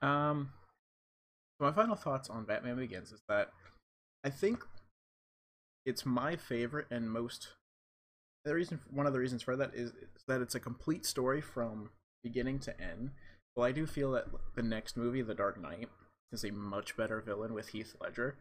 Um, 0.00 0.50
my 1.58 1.72
final 1.72 1.96
thoughts 1.96 2.30
on 2.30 2.44
Batman 2.44 2.76
Begins 2.76 3.10
is 3.10 3.22
that 3.28 3.50
I 4.22 4.30
think 4.30 4.62
it's 5.84 6.06
my 6.06 6.36
favorite 6.36 6.86
and 6.92 7.10
most 7.10 7.48
the 8.46 8.54
reason 8.54 8.80
one 8.90 9.06
of 9.06 9.12
the 9.12 9.18
reasons 9.18 9.42
for 9.42 9.56
that 9.56 9.74
is, 9.74 9.90
is 9.90 10.24
that 10.28 10.40
it's 10.40 10.54
a 10.54 10.60
complete 10.60 11.04
story 11.04 11.40
from 11.40 11.90
beginning 12.22 12.60
to 12.60 12.80
end. 12.80 13.10
Well, 13.54 13.66
I 13.66 13.72
do 13.72 13.86
feel 13.86 14.12
that 14.12 14.26
the 14.54 14.62
next 14.62 14.96
movie, 14.96 15.22
The 15.22 15.34
Dark 15.34 15.60
Knight, 15.60 15.88
is 16.32 16.44
a 16.44 16.52
much 16.52 16.96
better 16.96 17.20
villain 17.20 17.54
with 17.54 17.68
Heath 17.68 17.96
Ledger, 18.00 18.36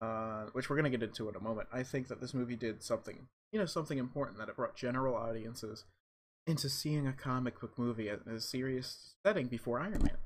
uh, 0.00 0.44
which 0.52 0.70
we're 0.70 0.76
gonna 0.76 0.90
get 0.90 1.02
into 1.02 1.28
in 1.28 1.34
a 1.34 1.40
moment. 1.40 1.68
I 1.72 1.82
think 1.82 2.08
that 2.08 2.20
this 2.20 2.34
movie 2.34 2.56
did 2.56 2.82
something, 2.82 3.26
you 3.52 3.58
know, 3.58 3.66
something 3.66 3.98
important 3.98 4.38
that 4.38 4.48
it 4.48 4.56
brought 4.56 4.76
general 4.76 5.16
audiences 5.16 5.84
into 6.46 6.68
seeing 6.68 7.06
a 7.06 7.12
comic 7.12 7.60
book 7.60 7.78
movie 7.78 8.08
in 8.08 8.20
a 8.26 8.40
serious 8.40 9.14
setting 9.26 9.48
before 9.48 9.80
Iron 9.80 10.02
Man, 10.04 10.18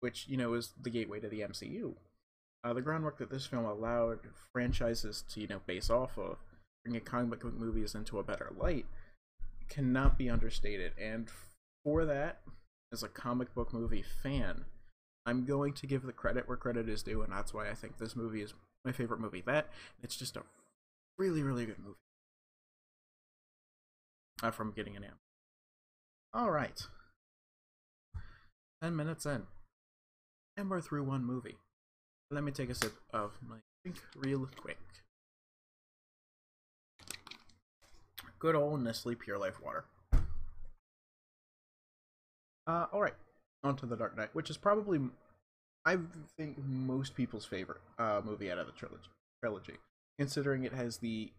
which 0.00 0.26
you 0.28 0.36
know 0.36 0.54
is 0.54 0.72
the 0.80 0.90
gateway 0.90 1.20
to 1.20 1.28
the 1.28 1.40
MCU. 1.40 1.94
Uh, 2.64 2.72
the 2.72 2.82
groundwork 2.82 3.18
that 3.18 3.30
this 3.30 3.46
film 3.46 3.64
allowed 3.64 4.20
franchises 4.52 5.22
to 5.28 5.40
you 5.40 5.46
know 5.46 5.60
base 5.66 5.90
off 5.90 6.18
of, 6.18 6.38
bringing 6.88 7.04
comic 7.04 7.40
book 7.40 7.54
movies 7.54 7.94
into 7.94 8.18
a 8.18 8.22
better 8.22 8.50
light, 8.58 8.86
cannot 9.68 10.16
be 10.16 10.30
understated. 10.30 10.92
And 10.98 11.28
for 11.84 12.04
that, 12.06 12.40
as 12.92 13.02
a 13.02 13.08
comic 13.08 13.54
book 13.54 13.72
movie 13.72 14.04
fan, 14.22 14.64
I'm 15.26 15.44
going 15.44 15.74
to 15.74 15.86
give 15.86 16.02
the 16.02 16.12
credit 16.12 16.48
where 16.48 16.56
credit 16.56 16.88
is 16.88 17.02
due, 17.02 17.22
and 17.22 17.32
that's 17.32 17.52
why 17.52 17.68
I 17.68 17.74
think 17.74 17.98
this 17.98 18.16
movie 18.16 18.40
is 18.40 18.54
my 18.84 18.92
favorite 18.92 19.20
movie. 19.20 19.42
That 19.44 19.68
it's 20.02 20.16
just 20.16 20.36
a 20.36 20.42
really, 21.18 21.42
really 21.42 21.66
good 21.66 21.78
movie. 21.78 21.96
Uh, 24.42 24.50
from 24.50 24.72
getting 24.72 24.96
an 24.96 25.04
amp. 25.04 25.18
All 26.32 26.50
right. 26.50 26.86
10 28.82 28.94
minutes 28.94 29.26
in. 29.26 29.42
And 30.56 30.70
we're 30.70 30.80
through 30.80 31.02
one 31.02 31.24
movie. 31.24 31.56
Let 32.30 32.44
me 32.44 32.52
take 32.52 32.70
a 32.70 32.74
sip 32.74 32.94
of 33.12 33.32
my 33.46 33.56
drink 33.82 33.98
real 34.16 34.48
quick. 34.56 34.78
Good 38.38 38.54
old 38.54 38.82
Nestle 38.82 39.14
Pure 39.16 39.38
Life 39.38 39.60
water. 39.62 39.84
Uh, 42.66 42.86
alright. 42.92 43.14
On 43.64 43.74
to 43.76 43.86
The 43.86 43.96
Dark 43.96 44.16
Knight, 44.16 44.34
which 44.34 44.50
is 44.50 44.56
probably, 44.56 45.00
I 45.84 45.96
think, 46.36 46.56
most 46.64 47.16
people's 47.16 47.44
favorite 47.44 47.80
uh, 47.98 48.20
movie 48.24 48.50
out 48.50 48.58
of 48.58 48.66
the 48.66 48.72
trilogy. 48.72 49.08
trilogy. 49.40 49.74
Considering 50.18 50.64
it 50.64 50.72
has 50.72 50.98
the. 50.98 51.32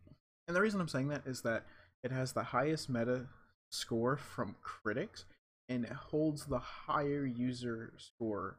And 0.47 0.55
the 0.55 0.61
reason 0.61 0.81
I'm 0.81 0.87
saying 0.87 1.07
that 1.09 1.25
is 1.25 1.41
that 1.43 1.63
it 2.03 2.11
has 2.11 2.33
the 2.33 2.43
highest 2.43 2.89
meta 2.89 3.27
score 3.71 4.17
from 4.17 4.55
critics 4.61 5.25
and 5.69 5.85
it 5.85 5.91
holds 5.91 6.45
the 6.45 6.59
higher 6.59 7.25
user 7.25 7.93
score 7.97 8.57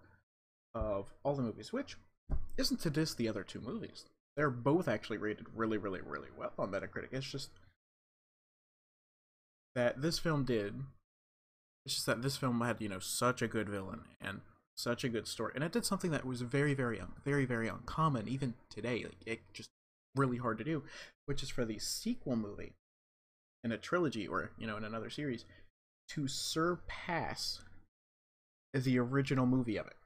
of 0.75 1.13
all 1.25 1.35
the 1.35 1.43
movies, 1.43 1.73
which 1.73 1.97
isn't 2.57 2.81
to 2.81 2.91
diss 2.91 3.15
the 3.15 3.29
other 3.29 3.43
two 3.43 3.61
movies. 3.61 4.05
They're 4.37 4.51
both 4.51 4.87
actually 4.87 5.19
rated 5.19 5.47
really, 5.55 5.77
really, 5.77 6.01
really 6.01 6.29
well 6.39 6.53
on 6.59 6.71
Metacritic. 6.71 7.09
It's 7.11 7.31
just 7.31 7.51
that 9.75 10.03
this 10.03 10.19
film 10.19 10.45
did. 10.45 10.75
It's 11.85 11.95
just 11.95 12.07
that 12.07 12.23
this 12.23 12.37
film 12.37 12.61
had, 12.61 12.81
you 12.81 12.89
know, 12.89 12.99
such 12.99 13.43
a 13.43 13.49
good 13.49 13.69
villain 13.69 14.03
and 14.21 14.41
such 14.77 15.05
a 15.05 15.09
good 15.09 15.27
story, 15.27 15.53
and 15.55 15.65
it 15.65 15.73
did 15.73 15.85
something 15.85 16.11
that 16.11 16.25
was 16.27 16.43
very, 16.43 16.75
very, 16.75 17.01
very, 17.25 17.45
very 17.45 17.69
uncommon 17.69 18.29
even 18.29 18.55
today. 18.71 19.05
Like 19.05 19.19
it 19.27 19.41
just 19.53 19.71
really 20.15 20.39
hard 20.39 20.59
to 20.59 20.65
do, 20.65 20.83
which 21.27 21.43
is 21.43 21.51
for 21.51 21.65
the 21.65 21.79
sequel 21.79 22.37
movie 22.37 22.73
in 23.63 23.73
a 23.73 23.79
trilogy 23.79 24.27
or 24.27 24.53
you 24.59 24.67
know 24.67 24.77
in 24.77 24.85
another 24.85 25.11
series 25.11 25.45
to 26.09 26.27
surpass 26.27 27.61
the 28.75 28.99
original 28.99 29.47
movie 29.47 29.77
of 29.77 29.87
it. 29.87 29.97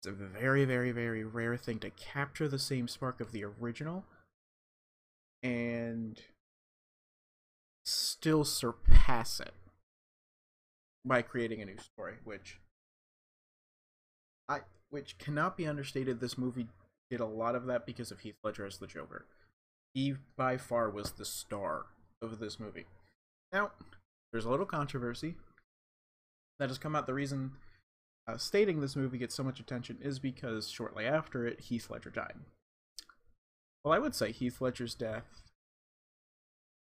It's 0.00 0.06
a 0.08 0.12
very, 0.12 0.64
very, 0.64 0.90
very 0.92 1.24
rare 1.24 1.56
thing 1.56 1.78
to 1.80 1.90
capture 1.90 2.46
the 2.46 2.58
same 2.58 2.88
spark 2.88 3.20
of 3.20 3.32
the 3.32 3.44
original 3.44 4.04
and 5.42 6.20
still 7.84 8.44
surpass 8.44 9.40
it 9.40 9.52
by 11.04 11.22
creating 11.22 11.60
a 11.60 11.66
new 11.66 11.78
story, 11.78 12.14
which 12.24 12.58
I 14.48 14.60
which 14.90 15.18
cannot 15.18 15.56
be 15.56 15.66
understated. 15.66 16.20
This 16.20 16.38
movie 16.38 16.68
did 17.10 17.20
a 17.20 17.26
lot 17.26 17.54
of 17.54 17.66
that 17.66 17.86
because 17.86 18.10
of 18.10 18.20
Heath 18.20 18.38
Ledger 18.42 18.66
as 18.66 18.78
the 18.78 18.86
Joker. 18.86 19.26
He 19.92 20.14
by 20.36 20.56
far 20.56 20.90
was 20.90 21.12
the 21.12 21.24
star 21.24 21.86
of 22.22 22.38
this 22.38 22.58
movie. 22.58 22.86
Now, 23.52 23.72
there's 24.32 24.46
a 24.46 24.50
little 24.50 24.66
controversy 24.66 25.36
that 26.58 26.68
has 26.68 26.78
come 26.78 26.96
out. 26.96 27.06
The 27.06 27.14
reason 27.14 27.52
uh, 28.26 28.38
stating 28.38 28.80
this 28.80 28.96
movie 28.96 29.18
gets 29.18 29.34
so 29.34 29.42
much 29.42 29.60
attention 29.60 29.98
is 30.00 30.18
because 30.18 30.70
shortly 30.70 31.04
after 31.04 31.46
it, 31.46 31.60
Heath 31.60 31.90
Ledger 31.90 32.10
died. 32.10 32.36
Well, 33.84 33.92
I 33.92 33.98
would 33.98 34.14
say 34.14 34.32
Heath 34.32 34.60
Ledger's 34.60 34.94
death 34.94 35.42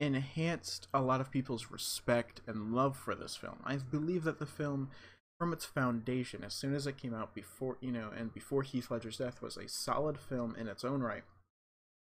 enhanced 0.01 0.87
a 0.93 1.01
lot 1.01 1.21
of 1.21 1.31
people's 1.31 1.69
respect 1.69 2.41
and 2.47 2.73
love 2.73 2.97
for 2.97 3.15
this 3.15 3.35
film. 3.35 3.59
I 3.63 3.77
believe 3.77 4.23
that 4.23 4.39
the 4.39 4.45
film, 4.45 4.89
from 5.39 5.53
its 5.53 5.63
foundation, 5.63 6.43
as 6.43 6.53
soon 6.53 6.73
as 6.73 6.87
it 6.87 6.97
came 6.97 7.13
out 7.13 7.35
before, 7.35 7.77
you 7.79 7.91
know, 7.91 8.09
and 8.17 8.33
before 8.33 8.63
Heath 8.63 8.89
Ledger's 8.89 9.17
death, 9.17 9.41
was 9.41 9.55
a 9.55 9.69
solid 9.69 10.17
film 10.17 10.55
in 10.59 10.67
its 10.67 10.83
own 10.83 11.01
right 11.01 11.23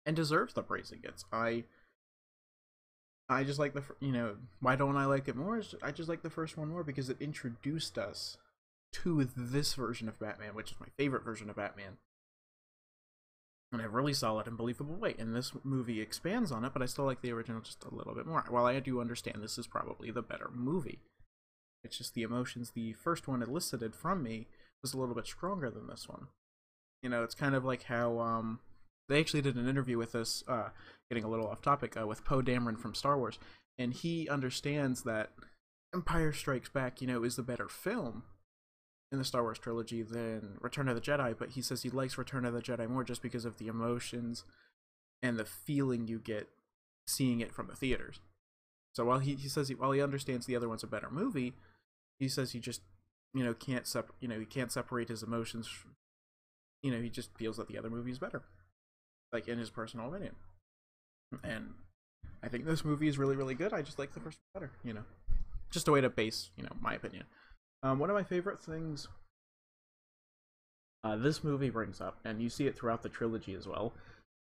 and 0.06 0.16
deserves 0.16 0.54
the 0.54 0.64
praise 0.64 0.92
it 0.92 1.04
gets. 1.04 1.26
I 1.32 1.64
I 3.30 3.44
just 3.44 3.60
like 3.60 3.74
the 3.74 3.84
you 4.00 4.12
know 4.12 4.36
why 4.60 4.76
don't 4.76 4.98
I 4.98 5.06
like 5.06 5.28
it 5.28 5.36
more? 5.36 5.62
I 5.82 5.92
just 5.92 6.10
like 6.10 6.24
the 6.24 6.30
first 6.30 6.58
one 6.58 6.70
more 6.70 6.84
because 6.84 7.10
it 7.10 7.18
introduced 7.22 7.98
us 7.98 8.38
to 8.94 9.28
this 9.36 9.74
version 9.74 10.08
of 10.08 10.20
Batman, 10.20 10.56
which 10.56 10.72
is 10.72 10.80
my 10.80 10.88
favorite 10.98 11.24
version 11.24 11.50
of 11.50 11.56
Batman, 11.56 11.98
in 13.80 13.86
a 13.86 13.90
really 13.90 14.14
solid 14.14 14.48
and 14.48 14.58
believable 14.58 14.96
way. 14.96 15.16
And 15.18 15.36
this 15.36 15.52
movie 15.64 16.02
expands 16.02 16.52
on 16.52 16.66
it, 16.66 16.74
but 16.74 16.82
I 16.82 16.86
still 16.86 17.06
like 17.06 17.22
the 17.22 17.32
original 17.32 17.62
just 17.62 17.84
a 17.84 17.94
little 17.94 18.14
bit 18.14 18.26
more. 18.26 18.44
While 18.50 18.66
I 18.66 18.80
do 18.80 19.02
understand 19.02 19.42
this 19.42 19.58
is 19.58 19.68
probably 19.68 20.12
the 20.12 20.22
better 20.22 20.50
movie, 20.54 21.00
it's 21.84 21.98
just 21.98 22.14
the 22.14 22.24
emotions 22.24 22.72
the 22.72 22.94
first 22.94 23.28
one 23.28 23.42
elicited 23.42 23.96
from 23.96 24.24
me 24.24 24.48
was 24.82 24.94
a 24.94 24.98
little 24.98 25.16
bit 25.16 25.28
stronger 25.28 25.70
than 25.70 25.88
this 25.88 26.10
one. 26.10 26.28
You 27.02 27.10
know, 27.10 27.24
it's 27.24 27.36
kind 27.36 27.56
of 27.56 27.64
like 27.64 27.84
how 27.84 28.20
um 28.20 28.60
they 29.08 29.20
actually 29.20 29.42
did 29.42 29.56
an 29.56 29.70
interview 29.70 29.98
with 29.98 30.16
us, 30.16 30.44
uh, 30.48 30.70
getting 31.10 31.24
a 31.24 31.30
little 31.30 31.48
off 31.48 31.62
topic, 31.62 31.96
uh, 32.00 32.08
with 32.08 32.26
Poe 32.26 32.42
Dameron 32.42 32.80
from 32.80 32.96
Star 32.96 33.18
Wars, 33.18 33.38
and 33.78 33.94
he 33.94 34.28
understands 34.28 35.04
that 35.04 35.32
Empire 35.94 36.34
Strikes 36.34 36.70
Back, 36.70 37.02
you 37.02 37.08
know, 37.08 37.24
is 37.24 37.36
the 37.36 37.44
better 37.44 37.68
film 37.68 38.24
in 39.16 39.20
the 39.20 39.26
Star 39.26 39.44
Wars 39.44 39.60
trilogy 39.60 40.04
than 40.04 40.58
Return 40.62 40.88
of 40.88 40.96
the 40.96 41.02
Jedi, 41.02 41.36
but 41.38 41.52
he 41.52 41.62
says 41.62 41.82
he 41.84 41.90
likes 41.90 42.18
Return 42.18 42.46
of 42.46 42.54
the 42.54 42.62
Jedi 42.62 42.88
more 42.88 43.04
just 43.04 43.22
because 43.22 43.46
of 43.46 43.58
the 43.58 43.68
emotions 43.68 44.44
and 45.24 45.38
the 45.38 45.46
feeling 45.46 46.08
you 46.08 46.20
get 46.20 46.50
seeing 47.08 47.40
it 47.40 47.54
from 47.54 47.68
the 47.68 47.76
theaters. 47.76 48.20
So 48.94 49.06
while 49.06 49.20
he, 49.20 49.36
he 49.36 49.50
says 49.50 49.68
he, 49.70 49.76
while 49.76 49.92
he 49.92 50.02
understands 50.02 50.46
the 50.46 50.56
other 50.56 50.70
one's 50.70 50.84
a 50.84 50.88
better 50.88 51.10
movie, 51.10 51.54
he 52.20 52.28
says 52.28 52.52
he 52.52 52.60
just 52.60 52.82
you 53.34 53.44
know 53.44 53.54
can't 53.54 53.88
sep- 53.88 54.14
you 54.20 54.28
know 54.28 54.40
he 54.40 54.46
can't 54.46 54.72
separate 54.72 55.10
his 55.10 55.24
emotions. 55.24 55.68
From, 55.68 55.96
you 56.84 56.92
know 56.92 57.02
he 57.02 57.10
just 57.10 57.36
feels 57.38 57.58
that 57.58 57.68
the 57.68 57.78
other 57.78 57.90
movie 57.90 58.12
is 58.12 58.20
better 58.20 58.44
like 59.36 59.48
in 59.48 59.60
his 59.60 59.70
personal 59.70 60.08
opinion. 60.08 60.36
And 61.44 61.74
I 62.42 62.48
think 62.48 62.66
this 62.66 62.86
movie 62.86 63.08
is 63.08 63.18
really, 63.18 63.36
really 63.36 63.56
good. 63.56 63.74
I 63.74 63.82
just 63.82 64.00
like 64.00 64.14
the 64.14 64.20
first 64.20 64.40
one 64.54 64.62
better, 64.62 64.72
you 64.84 64.94
know. 64.94 65.04
Just 65.72 65.88
a 65.88 65.92
way 65.92 66.00
to 66.02 66.10
base, 66.10 66.52
you 66.56 66.64
know, 66.64 66.72
my 66.80 66.94
opinion. 66.94 67.26
Um, 67.86 68.00
one 68.00 68.10
of 68.10 68.16
my 68.16 68.24
favorite 68.24 68.60
things 68.60 69.08
uh, 71.04 71.16
this 71.16 71.44
movie 71.44 71.70
brings 71.70 72.02
up, 72.02 72.18
and 72.26 72.42
you 72.42 72.50
see 72.50 72.66
it 72.66 72.76
throughout 72.76 73.04
the 73.04 73.10
trilogy 73.10 73.54
as 73.54 73.68
well, 73.68 73.94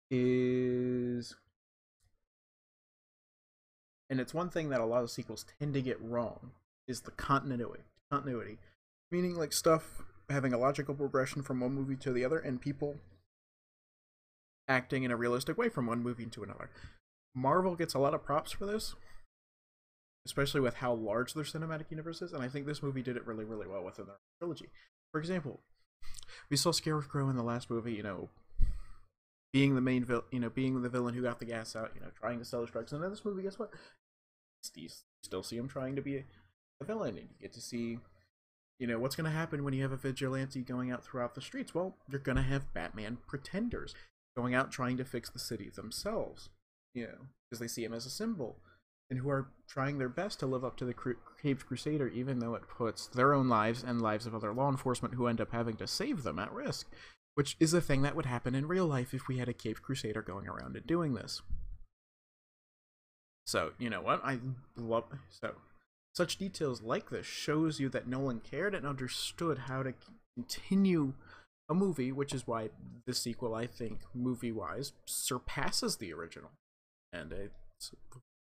is 0.09 1.35
and 4.09 4.21
it's 4.21 4.33
one 4.33 4.49
thing 4.49 4.69
that 4.69 4.79
a 4.79 4.85
lot 4.85 5.03
of 5.03 5.11
sequels 5.11 5.45
tend 5.59 5.73
to 5.73 5.81
get 5.81 6.01
wrong 6.01 6.51
is 6.87 7.01
the 7.01 7.11
continuity 7.11 7.81
continuity 8.09 8.59
meaning 9.11 9.35
like 9.35 9.51
stuff 9.51 10.03
having 10.29 10.53
a 10.53 10.57
logical 10.57 10.95
progression 10.95 11.43
from 11.43 11.59
one 11.59 11.73
movie 11.73 11.97
to 11.97 12.13
the 12.13 12.23
other 12.23 12.39
and 12.39 12.61
people 12.61 12.95
acting 14.69 15.03
in 15.03 15.11
a 15.11 15.17
realistic 15.17 15.57
way 15.57 15.67
from 15.67 15.85
one 15.85 16.01
movie 16.01 16.25
to 16.25 16.43
another. 16.43 16.69
Marvel 17.35 17.75
gets 17.75 17.93
a 17.93 17.99
lot 17.99 18.13
of 18.13 18.23
props 18.23 18.53
for 18.53 18.65
this, 18.65 18.95
especially 20.27 20.61
with 20.61 20.75
how 20.75 20.93
large 20.93 21.33
their 21.33 21.43
cinematic 21.43 21.89
universe 21.89 22.21
is, 22.21 22.33
and 22.33 22.43
I 22.43 22.49
think 22.49 22.65
this 22.65 22.83
movie 22.83 23.01
did 23.01 23.17
it 23.17 23.25
really, 23.25 23.45
really 23.45 23.67
well 23.67 23.83
within 23.83 24.05
their 24.05 24.17
trilogy. 24.39 24.69
For 25.11 25.19
example, 25.19 25.61
we 26.49 26.57
saw 26.57 26.71
Scarecrow 26.71 27.29
in 27.29 27.35
the 27.35 27.43
last 27.43 27.69
movie, 27.69 27.93
you 27.93 28.03
know, 28.03 28.29
being 29.53 29.75
the 29.75 29.81
main 29.81 30.03
villain, 30.03 30.25
you 30.31 30.39
know, 30.39 30.49
being 30.49 30.81
the 30.81 30.89
villain 30.89 31.13
who 31.15 31.21
got 31.21 31.39
the 31.39 31.45
gas 31.45 31.75
out, 31.75 31.91
you 31.95 32.01
know, 32.01 32.11
trying 32.19 32.39
to 32.39 32.45
sell 32.45 32.61
his 32.61 32.69
drugs. 32.69 32.91
And 32.91 33.03
in 33.03 33.09
this 33.09 33.25
movie, 33.25 33.43
guess 33.43 33.57
what? 33.57 33.71
You 34.75 34.89
still 35.23 35.43
see 35.43 35.57
him 35.57 35.67
trying 35.67 35.95
to 35.95 36.01
be 36.01 36.25
a 36.81 36.85
villain, 36.85 37.17
and 37.17 37.29
you 37.29 37.35
get 37.41 37.53
to 37.53 37.61
see 37.61 37.99
you 38.79 38.85
know 38.85 38.99
what's 38.99 39.15
going 39.15 39.25
to 39.25 39.35
happen 39.35 39.63
when 39.63 39.73
you 39.73 39.81
have 39.81 39.91
a 39.91 39.97
vigilante 39.97 40.61
going 40.61 40.91
out 40.91 41.03
throughout 41.03 41.33
the 41.33 41.41
streets 41.41 41.73
well 41.73 41.95
you're 42.11 42.19
going 42.19 42.35
to 42.35 42.43
have 42.43 42.71
batman 42.75 43.17
pretenders 43.25 43.95
going 44.37 44.53
out 44.53 44.71
trying 44.71 44.97
to 44.97 45.03
fix 45.03 45.29
the 45.31 45.39
city 45.39 45.69
themselves, 45.69 46.49
you 46.93 47.03
know, 47.03 47.17
because 47.49 47.59
they 47.59 47.67
see 47.67 47.83
him 47.83 47.93
as 47.93 48.05
a 48.05 48.09
symbol, 48.09 48.57
and 49.09 49.19
who 49.19 49.29
are 49.29 49.49
trying 49.69 49.97
their 49.97 50.09
best 50.09 50.39
to 50.39 50.45
live 50.45 50.65
up 50.65 50.75
to 50.77 50.85
the 50.85 50.95
Caped 51.41 51.65
Crusader, 51.65 52.07
even 52.09 52.39
though 52.39 52.55
it 52.55 52.67
puts 52.67 53.07
their 53.07 53.33
own 53.33 53.47
lives 53.47 53.83
and 53.83 54.01
lives 54.01 54.25
of 54.25 54.35
other 54.35 54.53
law 54.53 54.69
enforcement 54.69 55.15
who 55.15 55.27
end 55.27 55.39
up 55.39 55.51
having 55.51 55.75
to 55.77 55.87
save 55.87 56.23
them 56.23 56.39
at 56.39 56.51
risk, 56.51 56.87
which 57.35 57.55
is 57.59 57.73
a 57.73 57.81
thing 57.81 58.01
that 58.01 58.15
would 58.15 58.25
happen 58.25 58.55
in 58.55 58.67
real 58.67 58.85
life 58.85 59.13
if 59.13 59.27
we 59.27 59.37
had 59.37 59.47
a 59.47 59.53
Caped 59.53 59.81
Crusader 59.81 60.21
going 60.21 60.47
around 60.47 60.75
and 60.75 60.85
doing 60.85 61.13
this. 61.13 61.41
So, 63.45 63.71
you 63.77 63.89
know 63.89 64.01
what? 64.01 64.23
I 64.25 64.39
love 64.75 65.05
so 65.29 65.55
such 66.13 66.37
details 66.37 66.81
like 66.81 67.11
this 67.11 67.27
shows 67.27 67.79
you 67.79 67.89
that 67.89 68.07
Nolan 68.07 68.39
cared 68.39 68.73
and 68.73 68.87
understood 68.87 69.59
how 69.67 69.83
to 69.83 69.93
continue 70.35 71.13
a 71.69 71.75
movie, 71.75 72.11
which 72.11 72.33
is 72.33 72.47
why 72.47 72.69
the 73.05 73.13
sequel, 73.13 73.53
I 73.53 73.67
think, 73.67 73.99
movie 74.15 74.51
wise, 74.51 74.93
surpasses 75.05 75.97
the 75.97 76.11
original. 76.13 76.49
And 77.13 77.31
it's 77.31 77.91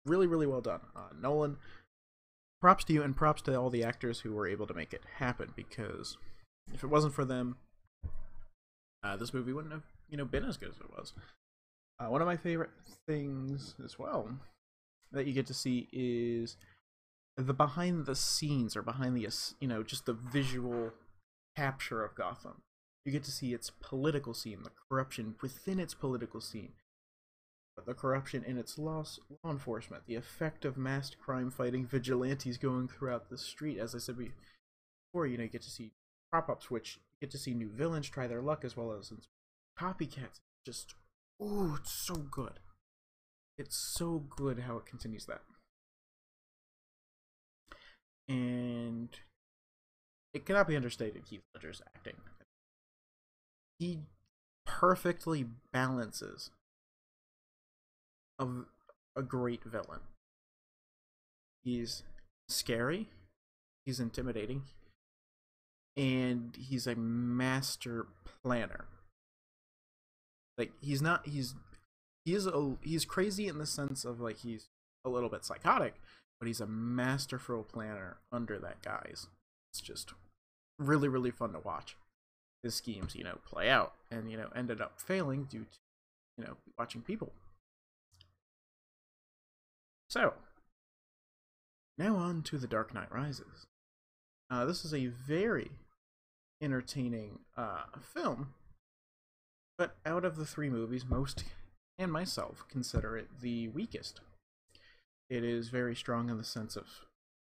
really, 0.06 0.28
really 0.28 0.48
well 0.48 0.62
done. 0.62 0.82
Uh, 0.96 1.10
Nolan, 1.20 1.58
props 2.62 2.84
to 2.86 2.94
you 2.94 3.04
and 3.04 3.16
props 3.16 3.42
to 3.44 3.56
all 3.56 3.70
the 3.70 3.84
actors 3.84 4.22
who 4.22 4.34
were 4.34 4.48
able 4.48 4.68
to 4.68 4.74
make 4.74 4.94
it 4.94 5.04
happen 5.18 5.54
because 5.56 6.18
if 6.74 6.84
it 6.84 6.88
wasn't 6.88 7.14
for 7.14 7.26
them, 7.26 7.58
uh, 9.04 9.16
this 9.16 9.34
movie 9.34 9.54
wouldn't 9.54 9.74
have, 9.74 9.84
you 10.10 10.18
know, 10.18 10.26
been 10.26 10.44
as 10.44 10.58
good 10.58 10.70
as 10.70 10.78
it 10.78 10.92
was. 10.98 11.14
Uh, 12.00 12.10
one 12.10 12.22
of 12.22 12.28
my 12.28 12.38
favorite 12.38 12.70
things 13.08 13.76
as 13.84 13.98
well 14.00 14.30
that 15.12 15.26
you 15.26 15.34
get 15.34 15.48
to 15.48 15.54
see 15.54 15.88
is 15.92 16.56
the 17.36 17.54
behind 17.54 18.06
the 18.06 18.16
scenes 18.16 18.76
or 18.76 18.82
behind 18.82 19.16
the 19.16 19.28
you 19.60 19.68
know 19.68 19.82
just 19.82 20.06
the 20.06 20.14
visual 20.14 20.92
capture 21.56 22.04
of 22.04 22.16
Gotham. 22.16 22.62
You 23.06 23.12
get 23.12 23.24
to 23.24 23.32
see 23.32 23.54
its 23.54 23.72
political 23.82 24.34
scene, 24.34 24.64
the 24.64 24.72
corruption 24.90 25.36
within 25.42 25.80
its 25.80 25.94
political 25.94 26.42
scene, 26.42 26.74
the 27.86 27.94
corruption 27.94 28.44
in 28.44 28.58
its 28.58 28.78
law, 28.78 29.04
law 29.44 29.52
enforcement, 29.52 30.04
the 30.06 30.16
effect 30.16 30.66
of 30.66 30.78
mass 30.78 31.12
crime 31.16 31.52
fighting 31.52 31.86
vigilantes 31.86 32.58
going 32.58 32.88
throughout 32.88 33.30
the 33.30 33.38
street. 33.38 33.78
As 33.78 33.96
I 33.96 34.00
said 34.00 34.18
before, 34.18 35.28
you 35.28 35.38
know, 35.38 35.44
you 35.44 35.50
get 35.50 35.62
to 35.64 35.70
see 35.70 35.92
prop 36.32 36.50
ups, 36.50 36.70
which 36.70 36.98
you 36.98 37.28
get 37.28 37.32
to 37.32 37.38
see 37.38 37.54
new 37.54 37.70
villains 37.70 38.10
try 38.10 38.28
their 38.28 38.42
luck 38.42 38.64
as 38.64 38.78
well 38.78 38.92
as 38.92 39.12
copycats. 39.80 40.40
Just, 40.66 40.96
oh, 41.40 41.78
it's 41.80 41.92
so 41.92 42.16
good. 42.16 42.60
It's 43.58 43.76
so 43.76 44.24
good 44.30 44.60
how 44.60 44.78
it 44.78 44.86
continues 44.86 45.26
that. 45.26 45.42
And 48.28 49.10
it 50.34 50.46
cannot 50.46 50.68
be 50.68 50.76
understated 50.76 51.24
Heath 51.30 51.42
Ledger's 51.54 51.82
acting. 51.96 52.16
He 53.80 54.00
perfectly 54.66 55.48
balances 55.74 56.52
a, 58.40 58.48
a 59.16 59.22
great 59.22 59.64
villain. 59.64 60.00
He's 61.64 62.04
scary, 62.48 63.10
he's 63.86 64.00
intimidating, 64.00 64.64
and 65.98 66.58
he's 66.58 66.88
a 66.88 66.96
master 66.96 68.08
planner. 68.42 68.86
Like 70.58 70.72
he's 70.82 71.02
not 71.02 71.28
he's 71.28 71.56
he 72.26 72.34
is 72.34 72.48
a 72.48 72.76
he's 72.82 73.06
crazy 73.06 73.48
in 73.48 73.58
the 73.58 73.66
sense 73.66 74.06
of 74.06 74.20
like 74.20 74.40
he's 74.40 74.68
a 75.06 75.10
little 75.10 75.30
bit 75.30 75.46
psychotic, 75.46 75.96
but 76.40 76.48
he's 76.48 76.62
a 76.62 76.68
masterful 76.68 77.64
planner 77.64 78.18
under 78.32 78.58
that 78.60 78.82
guise. 78.82 79.28
It's 79.72 79.82
just 79.82 80.14
really 80.78 81.08
really 81.08 81.32
fun 81.32 81.54
to 81.54 81.60
watch 81.60 81.96
his 82.64 82.76
schemes, 82.76 83.16
you 83.16 83.24
know, 83.24 83.38
play 83.46 83.70
out 83.70 83.94
and 84.12 84.32
you 84.32 84.38
know 84.38 84.50
ended 84.56 84.82
up 84.82 85.00
failing 85.00 85.46
due 85.46 85.66
to 85.66 85.78
you 86.38 86.46
know 86.46 86.58
watching 86.78 87.02
people. 87.02 87.32
So 90.10 90.34
now 91.98 92.16
on 92.16 92.42
to 92.44 92.58
The 92.58 92.68
Dark 92.68 92.94
Knight 92.94 93.12
Rises. 93.12 93.68
Uh, 94.50 94.66
this 94.66 94.84
is 94.84 94.94
a 94.94 95.08
very 95.08 95.72
entertaining 96.62 97.40
uh, 97.56 97.84
film, 98.02 98.54
but 99.78 99.98
out 100.06 100.26
of 100.26 100.36
the 100.36 100.46
three 100.46 100.70
movies, 100.70 101.06
most 101.08 101.44
and 102.00 102.12
myself 102.12 102.66
consider 102.68 103.18
it 103.18 103.28
the 103.42 103.68
weakest. 103.68 104.22
It 105.30 105.44
is 105.44 105.70
very 105.70 105.96
strong 105.96 106.30
in 106.30 106.38
the 106.38 106.44
sense 106.44 106.76
of, 106.76 106.88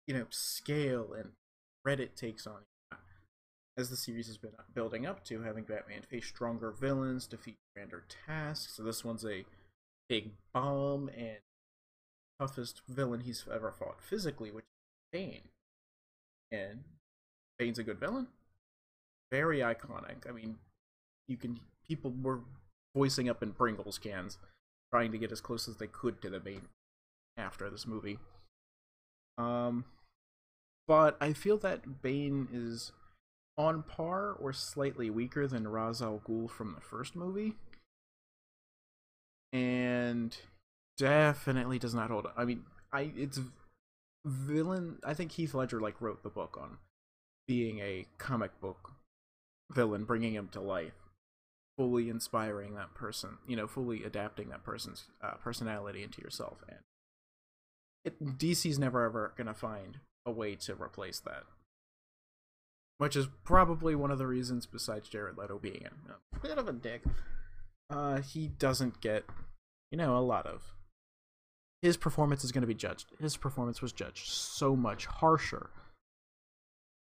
you 0.08 0.16
know, 0.16 0.26
scale 0.32 1.14
and 1.16 1.34
threat 1.84 2.00
it 2.00 2.18
takes 2.18 2.48
on 2.48 2.62
as 3.78 3.90
the 3.90 3.96
series 3.96 4.28
has 4.28 4.38
been 4.38 4.52
building 4.74 5.06
up 5.06 5.24
to, 5.26 5.44
having 5.44 5.64
Batman 5.64 6.02
face 6.02 6.26
stronger 6.26 6.72
villains, 6.72 7.28
defeat 7.28 7.58
grander 7.76 8.04
tasks. 8.26 8.76
So 8.76 8.84
this 8.84 9.06
one's 9.06 9.24
a 9.24 9.46
big 10.10 10.32
bomb 10.54 11.10
and 11.16 11.38
toughest 12.40 12.82
villain 12.88 13.22
he's 13.22 13.46
ever 13.54 13.72
fought 13.72 14.02
physically, 14.02 14.52
which 14.52 14.64
is 14.64 14.70
Bane. 15.12 15.50
And 16.52 16.84
Bane's 17.58 17.80
a 17.80 17.84
good 17.84 18.00
villain. 18.00 18.28
Very 19.32 19.60
iconic. 19.60 20.28
I 20.28 20.32
mean, 20.32 20.58
you 21.28 21.38
can 21.38 21.60
people 21.88 22.14
were 22.22 22.42
voicing 22.96 23.30
up 23.30 23.44
in 23.44 23.54
Pringles 23.54 23.98
cans, 23.98 24.38
trying 24.92 25.12
to 25.12 25.18
get 25.18 25.32
as 25.32 25.42
close 25.42 25.68
as 25.68 25.78
they 25.78 25.88
could 25.88 26.22
to 26.22 26.30
the 26.30 26.40
Bane 26.40 26.68
after 27.38 27.70
this 27.70 27.86
movie. 27.86 28.20
Um, 29.38 29.86
but 30.88 31.18
I 31.22 31.34
feel 31.34 31.58
that 31.60 32.02
Bane 32.02 32.48
is 32.52 32.92
on 33.58 33.84
par 33.84 34.32
or 34.32 34.54
slightly 34.54 35.10
weaker 35.10 35.46
than 35.46 35.68
Ra's 35.68 36.02
al 36.02 36.22
Ghul 36.28 36.50
from 36.50 36.74
the 36.74 36.82
first 36.82 37.16
movie, 37.16 37.56
and 39.54 40.36
definitely 41.00 41.80
does 41.80 41.96
not 41.96 42.12
hold 42.12 42.28
up. 42.28 42.36
I 42.38 42.46
mean, 42.46 42.64
I 42.94 43.12
it's 43.16 43.40
villain. 44.26 44.98
I 45.04 45.16
think 45.16 45.32
Heath 45.32 45.56
Ledger 45.56 45.80
like 45.80 46.00
wrote 46.02 46.22
the 46.22 46.30
book 46.30 46.58
on 46.62 46.78
being 47.48 47.80
a 47.80 48.06
comic 48.20 48.60
book 48.62 48.92
villain, 49.72 50.04
bringing 50.04 50.34
him 50.34 50.50
to 50.52 50.62
life 50.62 50.94
fully 51.78 52.10
inspiring 52.10 52.76
that 52.76 52.94
person, 52.94 53.38
you 53.48 53.56
know, 53.56 53.66
fully 53.66 54.04
adapting 54.04 54.50
that 54.50 54.66
person's 54.66 55.06
uh, 55.24 55.36
personality 55.42 56.04
into 56.04 56.22
yourself. 56.22 56.58
And 56.68 56.80
it, 58.04 58.38
DC's 58.38 58.78
never 58.78 59.06
ever 59.06 59.34
gonna 59.38 59.54
find 59.54 60.00
a 60.26 60.32
way 60.32 60.56
to 60.56 60.76
replace 60.76 61.22
that, 61.22 61.44
which 62.98 63.16
is 63.16 63.28
probably 63.46 63.96
one 63.96 64.12
of 64.12 64.18
the 64.18 64.28
reasons, 64.28 64.66
besides 64.66 65.08
Jared 65.08 65.38
Leto 65.38 65.58
being 65.58 65.86
a 66.34 66.40
bit 66.40 66.58
of 66.58 66.68
a 66.68 66.74
dick, 66.74 67.04
uh, 67.90 68.18
he 68.18 68.50
doesn't 68.50 69.00
get, 69.00 69.24
you 69.90 69.98
know, 69.98 70.18
a 70.18 70.20
lot 70.20 70.46
of. 70.46 70.74
His 71.82 71.98
performance 71.98 72.44
is 72.44 72.52
going 72.52 72.62
to 72.62 72.68
be 72.68 72.74
judged. 72.74 73.08
His 73.20 73.38
performance 73.38 73.82
was 73.82 73.94
judged 73.94 74.28
so 74.28 74.76
much 74.76 75.06
harsher. 75.06 75.70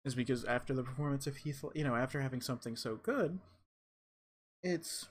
Is 0.05 0.15
because 0.15 0.45
after 0.45 0.73
the 0.73 0.85
performance 0.85 1.27
of 1.27 1.39
Heath, 1.39 1.65
you 1.75 1.85
know, 1.85 1.97
after 1.97 2.21
having 2.21 2.41
something 2.41 2.77
so 2.77 2.97
good, 2.97 3.41
it's 4.63 5.09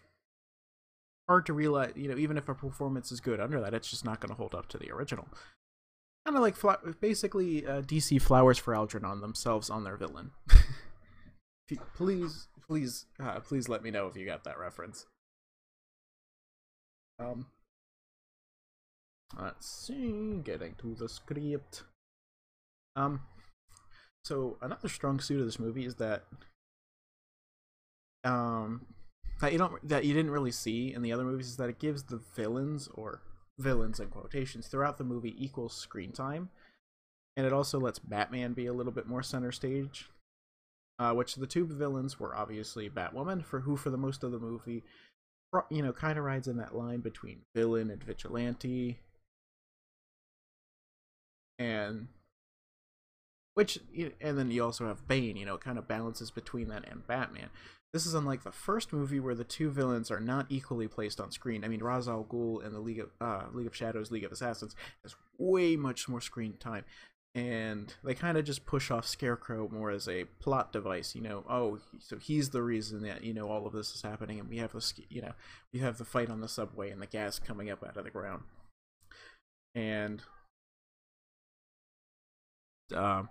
hard 1.27 1.45
to 1.45 1.53
realize, 1.53 1.91
you 1.95 2.07
know, 2.07 2.17
even 2.17 2.37
if 2.37 2.47
a 2.47 2.55
performance 2.55 3.11
is 3.11 3.19
good 3.19 3.39
under 3.39 3.59
that, 3.59 3.73
it's 3.73 3.89
just 3.89 4.05
not 4.05 4.19
going 4.19 4.29
to 4.29 4.35
hold 4.35 4.55
up 4.55 4.67
to 4.69 4.77
the 4.77 4.91
original. 4.91 5.27
Kind 6.25 6.37
of 6.37 6.41
like 6.41 6.99
basically 6.99 7.65
uh, 7.65 7.81
DC 7.81 8.21
flowers 8.21 8.57
for 8.57 8.73
Algernon 8.73 9.21
themselves 9.21 9.69
on 9.69 9.83
their 9.83 9.97
villain. 9.97 10.31
please, 11.95 12.47
please, 12.67 13.05
uh, 13.21 13.39
please 13.39 13.69
let 13.69 13.83
me 13.83 13.91
know 13.91 14.07
if 14.07 14.15
you 14.15 14.25
got 14.25 14.43
that 14.45 14.59
reference. 14.59 15.05
Um, 17.19 17.47
let's 19.39 19.67
see, 19.67 20.39
getting 20.43 20.75
to 20.75 20.95
the 20.95 21.09
script. 21.09 21.83
Um, 22.95 23.21
so 24.27 24.57
another 24.61 24.89
strong 24.89 25.19
suit 25.19 25.39
of 25.39 25.45
this 25.45 25.59
movie 25.59 25.85
is 25.85 25.95
that 25.95 26.25
um 28.25 28.85
that 29.39 29.53
you 29.53 29.57
don't 29.57 29.87
that 29.87 30.03
you 30.03 30.13
didn't 30.13 30.31
really 30.31 30.51
see 30.51 30.93
in 30.93 31.01
the 31.01 31.13
other 31.13 31.23
movies 31.23 31.47
is 31.47 31.57
that 31.57 31.69
it 31.69 31.79
gives 31.79 32.03
the 32.03 32.21
villains 32.35 32.89
or 32.93 33.21
villains 33.57 33.99
in 33.99 34.07
quotations 34.07 34.67
throughout 34.67 34.97
the 34.97 35.03
movie 35.03 35.35
equal 35.37 35.69
screen 35.69 36.11
time 36.11 36.49
and 37.37 37.45
it 37.45 37.53
also 37.53 37.79
lets 37.79 37.99
batman 37.99 38.53
be 38.53 38.65
a 38.65 38.73
little 38.73 38.91
bit 38.91 39.07
more 39.07 39.23
center 39.23 39.51
stage 39.51 40.09
uh, 40.99 41.13
which 41.13 41.35
the 41.35 41.47
two 41.47 41.65
villains 41.65 42.19
were 42.19 42.35
obviously 42.35 42.89
catwoman 42.89 43.45
for 43.45 43.61
who 43.61 43.77
for 43.77 43.89
the 43.89 43.97
most 43.97 44.23
of 44.23 44.31
the 44.31 44.39
movie 44.39 44.83
you 45.69 45.81
know 45.81 45.93
kind 45.93 46.17
of 46.17 46.25
rides 46.25 46.47
in 46.47 46.57
that 46.57 46.75
line 46.75 46.99
between 46.99 47.39
villain 47.55 47.89
and 47.89 48.03
vigilante 48.03 48.99
and 51.59 52.07
which 53.53 53.79
and 54.21 54.37
then 54.37 54.51
you 54.51 54.63
also 54.63 54.87
have 54.87 55.07
bane 55.07 55.35
you 55.35 55.45
know 55.45 55.55
it 55.55 55.61
kind 55.61 55.77
of 55.77 55.87
balances 55.87 56.29
between 56.31 56.67
that 56.67 56.87
and 56.89 57.07
batman 57.07 57.49
this 57.93 58.05
is 58.05 58.13
unlike 58.13 58.43
the 58.43 58.51
first 58.51 58.91
movie 58.91 59.19
where 59.19 59.35
the 59.35 59.43
two 59.43 59.69
villains 59.69 60.11
are 60.11 60.19
not 60.19 60.45
equally 60.49 60.87
placed 60.87 61.21
on 61.21 61.31
screen. 61.31 61.63
I 61.63 61.67
mean, 61.67 61.81
Ra's 61.81 62.07
al 62.07 62.25
Ghul 62.25 62.63
in 62.63 62.73
the 62.73 62.79
League 62.79 62.99
of 62.99 63.09
uh, 63.21 63.45
League 63.53 63.67
of 63.67 63.75
Shadows, 63.75 64.11
League 64.11 64.25
of 64.25 64.31
Assassins 64.31 64.75
has 65.03 65.15
way 65.37 65.75
much 65.75 66.09
more 66.09 66.19
screen 66.19 66.57
time, 66.59 66.83
and 67.33 67.93
they 68.03 68.13
kind 68.13 68.37
of 68.37 68.43
just 68.43 68.65
push 68.65 68.91
off 68.91 69.07
Scarecrow 69.07 69.69
more 69.69 69.89
as 69.89 70.07
a 70.07 70.25
plot 70.39 70.73
device. 70.73 71.15
You 71.15 71.21
know, 71.21 71.45
oh, 71.49 71.79
so 71.99 72.17
he's 72.17 72.49
the 72.49 72.61
reason 72.61 73.01
that 73.03 73.23
you 73.23 73.33
know 73.33 73.49
all 73.49 73.65
of 73.65 73.73
this 73.73 73.95
is 73.95 74.01
happening, 74.01 74.39
and 74.39 74.49
we 74.49 74.57
have 74.57 74.73
the 74.73 74.93
you 75.09 75.21
know 75.21 75.31
we 75.73 75.79
have 75.79 75.97
the 75.97 76.05
fight 76.05 76.29
on 76.29 76.41
the 76.41 76.49
subway 76.49 76.91
and 76.91 77.01
the 77.01 77.07
gas 77.07 77.39
coming 77.39 77.69
up 77.69 77.83
out 77.83 77.95
of 77.95 78.03
the 78.03 78.11
ground, 78.11 78.43
and 79.73 80.23
um 82.93 83.29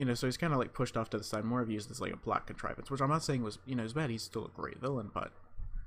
you 0.00 0.06
know, 0.06 0.14
so 0.14 0.26
he's 0.26 0.36
kind 0.36 0.52
of 0.52 0.58
like 0.58 0.74
pushed 0.74 0.96
off 0.96 1.08
to 1.10 1.18
the 1.18 1.24
side, 1.24 1.44
more 1.44 1.60
of 1.60 1.70
used 1.70 1.90
as 1.90 2.00
like 2.00 2.12
a 2.12 2.16
plot 2.16 2.46
contrivance, 2.48 2.90
which 2.90 3.00
I'm 3.00 3.10
not 3.10 3.22
saying 3.22 3.44
was, 3.44 3.58
you 3.64 3.76
know, 3.76 3.84
is 3.84 3.92
bad. 3.92 4.10
He's 4.10 4.24
still 4.24 4.44
a 4.44 4.48
great 4.48 4.80
villain, 4.80 5.10
but 5.14 5.30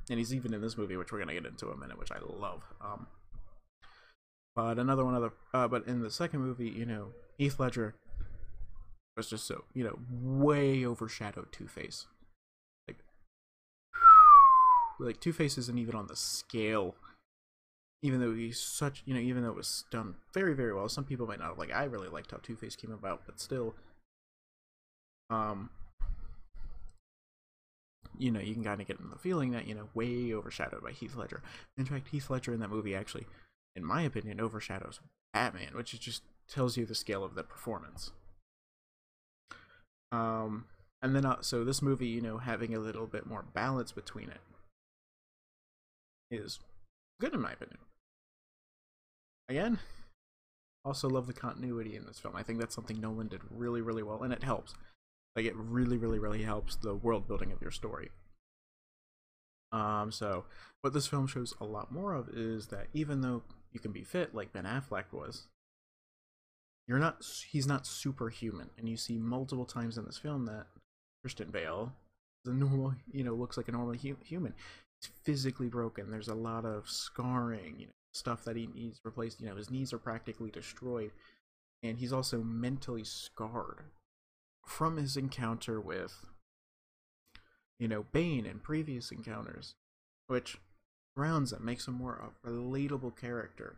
and 0.10 0.18
he's 0.18 0.34
even 0.34 0.54
in 0.54 0.62
this 0.62 0.78
movie, 0.78 0.96
which 0.96 1.12
we're 1.12 1.20
gonna 1.20 1.34
get 1.34 1.46
into 1.46 1.68
in 1.68 1.74
a 1.74 1.78
minute, 1.78 2.00
which 2.00 2.12
I 2.12 2.20
love. 2.20 2.64
Um, 2.82 3.08
But 4.56 4.80
another 4.80 5.06
one 5.06 5.14
other, 5.14 5.34
uh, 5.54 5.68
but 5.68 5.86
in 5.88 6.02
the 6.02 6.10
second 6.10 6.40
movie, 6.40 6.70
you 6.70 6.86
know, 6.86 7.10
Heath 7.38 7.60
Ledger 7.60 7.96
was 9.16 9.30
just 9.30 9.46
so, 9.46 9.66
you 9.74 9.84
know, 9.84 10.00
way 10.10 10.86
overshadowed 10.86 11.52
Two 11.52 11.68
Face. 11.68 12.08
Like, 12.88 12.98
like 15.00 15.20
Two 15.20 15.34
Face 15.34 15.58
isn't 15.58 15.78
even 15.78 15.96
on 15.96 16.08
the 16.08 16.16
scale. 16.16 16.96
Even 18.04 18.20
though 18.20 18.34
he's 18.34 18.60
such, 18.60 19.02
you 19.06 19.14
know, 19.14 19.20
even 19.20 19.44
though 19.44 19.50
it 19.50 19.56
was 19.56 19.86
done 19.92 20.16
very, 20.34 20.54
very 20.54 20.74
well. 20.74 20.88
Some 20.88 21.04
people 21.04 21.26
might 21.26 21.40
not 21.40 21.50
have, 21.50 21.58
like, 21.58 21.74
I 21.74 21.86
really 21.86 22.10
liked 22.10 22.32
how 22.32 22.38
Two 22.38 22.56
Face 22.56 22.76
came 22.76 22.92
about, 22.92 23.24
but 23.26 23.40
still, 23.40 23.74
um, 25.30 25.72
you 28.18 28.32
know, 28.32 28.40
you 28.40 28.54
can 28.54 28.64
kind 28.64 28.82
of 28.82 28.88
get 28.88 28.98
the 28.98 29.18
feeling 29.18 29.52
that, 29.52 29.68
you 29.68 29.76
know, 29.76 29.90
way 29.94 30.34
overshadowed 30.34 30.84
by 30.84 30.92
Heath 30.92 31.16
Ledger. 31.16 31.42
In 31.78 31.86
fact, 31.86 32.10
Heath 32.10 32.30
Ledger 32.30 32.54
in 32.54 32.60
that 32.60 32.70
movie 32.70 32.96
actually, 32.96 33.26
in 33.76 33.84
my 33.84 34.02
opinion, 34.04 34.40
overshadows 34.40 35.00
Batman, 35.34 35.76
which 35.76 36.00
just 36.00 36.24
tells 36.48 36.78
you 36.78 36.86
the 36.86 36.96
scale 36.96 37.24
of 37.24 37.36
the 37.36 37.44
performance. 37.44 38.12
Um, 40.12 40.66
and 41.02 41.16
then, 41.16 41.26
uh, 41.26 41.42
so 41.42 41.64
this 41.64 41.82
movie, 41.82 42.08
you 42.08 42.22
know, 42.22 42.38
having 42.38 42.74
a 42.74 42.80
little 42.80 43.08
bit 43.08 43.26
more 43.26 43.44
balance 43.54 43.92
between 43.92 44.30
it 44.30 44.42
is 46.32 46.60
good 47.20 47.34
in 47.34 47.42
my 47.42 47.52
opinion. 47.52 47.80
Again, 49.50 49.80
also 50.84 51.10
love 51.10 51.28
the 51.28 51.34
continuity 51.34 51.96
in 51.96 52.06
this 52.06 52.20
film. 52.20 52.36
I 52.36 52.44
think 52.44 52.60
that's 52.60 52.76
something 52.76 53.00
Nolan 53.00 53.28
did 53.28 53.42
really, 53.50 53.82
really 53.82 54.04
well, 54.04 54.24
and 54.24 54.34
it 54.34 54.44
helps. 54.44 54.74
Like 55.36 55.46
it 55.46 55.56
really, 55.56 55.98
really, 55.98 56.20
really 56.20 56.44
helps 56.44 56.76
the 56.76 56.96
world 56.96 57.28
building 57.28 57.52
of 57.52 57.62
your 57.62 57.72
story. 57.72 58.10
Um, 59.72 60.12
so 60.12 60.46
what 60.82 60.94
this 60.94 61.08
film 61.08 61.28
shows 61.28 61.54
a 61.60 61.66
lot 61.66 61.92
more 61.92 62.14
of 62.14 62.30
is 62.30 62.68
that 62.68 62.88
even 62.94 63.22
though 63.22 63.44
you 63.72 63.80
can 63.80 63.92
be 63.92 64.04
fit 64.04 64.34
like 64.34 64.54
Ben 64.54 64.64
Affleck 64.64 65.12
was, 65.12 65.48
you're 66.88 67.00
not. 67.00 67.24
He's 67.50 67.68
not 67.68 67.86
superhuman, 67.86 68.70
and 68.78 68.88
you 68.88 68.98
see 68.98 69.18
multiple 69.18 69.66
times 69.66 69.98
in 69.98 70.06
this 70.06 70.18
film 70.18 70.46
that 70.46 70.68
Christian 71.22 71.52
Bale 71.52 71.94
a 72.48 72.54
normal, 72.54 72.94
you 73.12 73.24
know, 73.24 73.34
looks 73.34 73.58
like 73.58 73.68
a 73.68 73.72
normal 73.72 73.94
hu- 73.94 74.18
human. 74.24 74.54
He's 75.02 75.12
physically 75.24 75.68
broken. 75.68 76.10
There's 76.10 76.28
a 76.28 76.36
lot 76.36 76.66
of 76.66 76.90
scarring, 76.90 77.76
you 77.78 77.88
know, 77.88 77.92
stuff 78.18 78.44
that 78.44 78.56
he 78.56 78.68
needs 78.68 79.00
replaced. 79.04 79.40
You 79.40 79.48
know, 79.48 79.56
his 79.56 79.70
knees 79.70 79.94
are 79.94 79.98
practically 79.98 80.50
destroyed, 80.50 81.12
and 81.84 81.98
he's 81.98 82.14
also 82.14 82.42
mentally 82.42 83.04
scarred 83.04 83.92
from 84.66 84.98
his 84.98 85.16
encounter 85.16 85.80
with 85.80 86.26
you 87.80 87.88
know 87.88 88.06
Bane 88.12 88.46
and 88.46 88.64
previous 88.64 89.12
encounters, 89.12 89.76
which 90.28 90.58
grounds 91.16 91.54
him, 91.54 91.64
makes 91.64 91.88
him 91.88 91.96
more 91.96 92.32
a 92.44 92.50
relatable 92.50 93.16
character, 93.16 93.78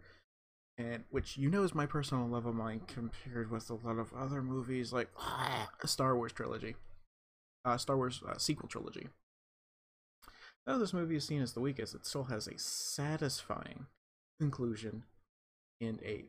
and 0.77 1.03
which 1.09 1.37
you 1.37 1.49
know 1.49 1.63
is 1.63 1.75
my 1.75 1.85
personal 1.85 2.27
love 2.27 2.45
of 2.45 2.55
mine 2.55 2.81
compared 2.87 3.51
with 3.51 3.69
a 3.69 3.75
lot 3.75 3.99
of 3.99 4.13
other 4.13 4.41
movies 4.41 4.91
like 4.91 5.09
a 5.83 5.87
Star 5.87 6.15
Wars 6.15 6.31
trilogy, 6.31 6.75
uh, 7.65 7.77
Star 7.77 7.97
Wars 7.97 8.21
uh, 8.27 8.37
sequel 8.37 8.69
trilogy. 8.69 9.09
Though 10.65 10.77
this 10.77 10.93
movie 10.93 11.15
is 11.15 11.25
seen 11.25 11.41
as 11.41 11.53
the 11.53 11.61
weakest, 11.61 11.95
it 11.95 12.05
still 12.05 12.25
has 12.25 12.47
a 12.47 12.57
satisfying 12.57 13.87
conclusion 14.39 15.03
and 15.81 15.99
a 16.03 16.25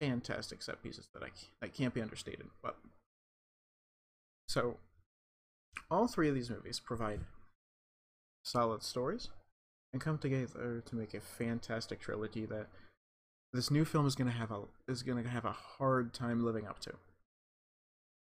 fantastic 0.00 0.62
set 0.62 0.82
pieces 0.82 1.08
that 1.14 1.22
I 1.22 1.28
that 1.60 1.74
can't 1.74 1.94
be 1.94 2.00
understated. 2.00 2.46
But 2.62 2.76
so, 4.48 4.78
all 5.90 6.08
three 6.08 6.28
of 6.28 6.34
these 6.34 6.50
movies 6.50 6.80
provide 6.80 7.20
solid 8.42 8.82
stories 8.82 9.28
and 9.92 10.00
come 10.00 10.18
together 10.18 10.82
to 10.84 10.96
make 10.96 11.14
a 11.14 11.20
fantastic 11.20 12.00
trilogy 12.00 12.46
that 12.46 12.68
this 13.52 13.70
new 13.70 13.84
film 13.84 14.06
is 14.06 14.14
going 14.14 14.30
to 14.30 14.36
have 14.36 14.50
a 14.50 14.62
is 14.88 15.02
going 15.02 15.22
to 15.22 15.28
have 15.28 15.44
a 15.44 15.52
hard 15.52 16.12
time 16.12 16.44
living 16.44 16.66
up 16.66 16.80
to. 16.80 16.92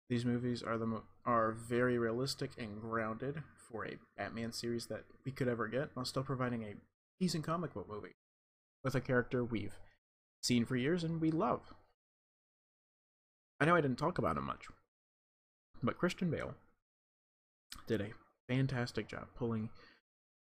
These 0.08 0.24
movies 0.24 0.62
are 0.62 0.78
the 0.78 1.02
are 1.26 1.52
very 1.52 1.98
realistic 1.98 2.52
and 2.56 2.80
grounded 2.80 3.42
for 3.56 3.84
a 3.84 3.98
Batman 4.16 4.52
series 4.52 4.86
that 4.86 5.04
we 5.26 5.32
could 5.32 5.48
ever 5.48 5.68
get, 5.68 5.90
while 5.92 6.06
still 6.06 6.22
providing 6.22 6.62
a 6.62 6.74
decent 7.20 7.44
comic 7.44 7.74
book 7.74 7.88
movie 7.88 8.14
with 8.84 8.94
a 8.94 9.00
character 9.00 9.44
we've 9.44 9.78
seen 10.42 10.64
for 10.64 10.76
years 10.76 11.04
and 11.04 11.20
we 11.20 11.30
love. 11.30 11.74
I 13.60 13.64
know 13.64 13.74
I 13.74 13.80
didn't 13.80 13.98
talk 13.98 14.18
about 14.18 14.36
him 14.36 14.44
much, 14.44 14.66
but 15.82 15.98
Christian 15.98 16.30
Bale 16.30 16.54
did 17.86 18.00
a 18.00 18.12
fantastic 18.48 19.08
job 19.08 19.26
pulling 19.36 19.70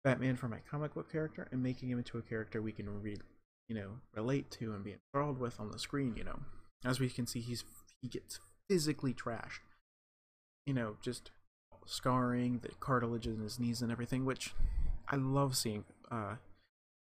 Batman 0.04 0.36
from 0.36 0.52
a 0.52 0.60
comic 0.70 0.94
book 0.94 1.10
character 1.10 1.48
and 1.50 1.62
making 1.62 1.90
him 1.90 1.98
into 1.98 2.18
a 2.18 2.22
character 2.22 2.62
we 2.62 2.72
can 2.72 3.02
read, 3.02 3.22
you 3.68 3.74
know, 3.74 3.90
relate 4.14 4.50
to 4.52 4.72
and 4.72 4.84
be 4.84 4.92
enthralled 4.92 5.38
with 5.38 5.58
on 5.58 5.70
the 5.70 5.78
screen. 5.78 6.14
You 6.16 6.24
know, 6.24 6.38
as 6.84 7.00
we 7.00 7.08
can 7.08 7.26
see, 7.26 7.40
he's 7.40 7.64
he 8.00 8.08
gets 8.08 8.38
physically 8.68 9.14
trashed. 9.14 9.60
You 10.64 10.74
know, 10.74 10.96
just 11.00 11.30
scarring, 11.86 12.60
the 12.60 12.68
cartilage 12.80 13.26
in 13.26 13.40
his 13.40 13.58
knees 13.58 13.82
and 13.82 13.90
everything, 13.90 14.24
which 14.24 14.54
I 15.08 15.16
love 15.16 15.56
seeing. 15.56 15.84
Uh, 16.10 16.36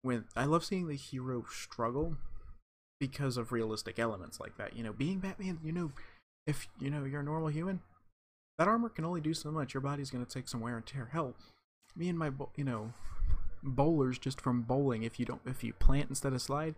when 0.01 0.25
I 0.35 0.45
love 0.45 0.63
seeing 0.63 0.87
the 0.87 0.95
hero 0.95 1.45
struggle 1.49 2.17
because 2.99 3.37
of 3.37 3.51
realistic 3.51 3.99
elements 3.99 4.39
like 4.39 4.57
that. 4.57 4.75
You 4.75 4.83
know, 4.83 4.93
being 4.93 5.19
Batman, 5.19 5.59
you 5.63 5.71
know, 5.71 5.91
if 6.45 6.67
you 6.79 6.89
know 6.89 7.03
you're 7.05 7.21
a 7.21 7.23
normal 7.23 7.49
human, 7.49 7.81
that 8.57 8.67
armor 8.67 8.89
can 8.89 9.05
only 9.05 9.21
do 9.21 9.33
so 9.33 9.51
much. 9.51 9.73
Your 9.73 9.81
body's 9.81 10.09
to 10.09 10.25
take 10.25 10.47
some 10.47 10.61
wear 10.61 10.77
and 10.77 10.85
tear. 10.85 11.09
Hell, 11.11 11.35
me 11.95 12.09
and 12.09 12.17
my, 12.17 12.31
you 12.55 12.63
know, 12.63 12.93
bowlers 13.63 14.17
just 14.17 14.41
from 14.41 14.61
bowling. 14.61 15.03
If 15.03 15.19
you 15.19 15.25
don't, 15.25 15.41
if 15.45 15.63
you 15.63 15.73
plant 15.73 16.09
instead 16.09 16.33
of 16.33 16.41
slide, 16.41 16.75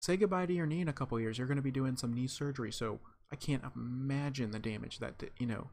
say 0.00 0.16
goodbye 0.16 0.46
to 0.46 0.52
your 0.52 0.66
knee 0.66 0.80
in 0.80 0.88
a 0.88 0.92
couple 0.92 1.20
years. 1.20 1.38
You're 1.38 1.46
to 1.56 1.62
be 1.62 1.70
doing 1.70 1.96
some 1.96 2.12
knee 2.12 2.26
surgery. 2.26 2.72
So 2.72 2.98
I 3.30 3.36
can't 3.36 3.62
imagine 3.76 4.50
the 4.50 4.58
damage 4.58 4.98
that, 4.98 5.22
you 5.38 5.46
know, 5.46 5.68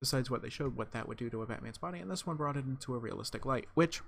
besides 0.00 0.30
what 0.30 0.42
they 0.42 0.48
showed, 0.48 0.76
what 0.76 0.92
that 0.92 1.08
would 1.08 1.18
do 1.18 1.30
to 1.30 1.42
a 1.42 1.46
Batman's 1.46 1.78
body. 1.78 1.98
And 1.98 2.10
this 2.10 2.26
one 2.26 2.36
brought 2.36 2.56
it 2.56 2.66
into 2.66 2.94
a 2.94 2.98
realistic 2.98 3.46
light, 3.46 3.66
which, 3.74 4.02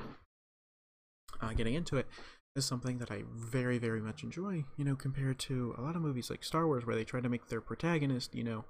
uh, 1.42 1.52
getting 1.52 1.74
into 1.74 1.96
it, 1.96 2.06
is 2.54 2.64
something 2.64 2.98
that 2.98 3.10
I 3.10 3.22
very, 3.34 3.78
very 3.78 4.00
much 4.00 4.22
enjoy, 4.22 4.64
you 4.76 4.84
know, 4.84 4.94
compared 4.94 5.38
to 5.40 5.74
a 5.78 5.82
lot 5.82 5.96
of 5.96 6.02
movies 6.02 6.30
like 6.30 6.44
Star 6.44 6.66
Wars 6.66 6.86
where 6.86 6.96
they 6.96 7.04
try 7.04 7.20
to 7.20 7.28
make 7.28 7.48
their 7.48 7.60
protagonist, 7.60 8.34
you 8.34 8.44
know, 8.44 8.64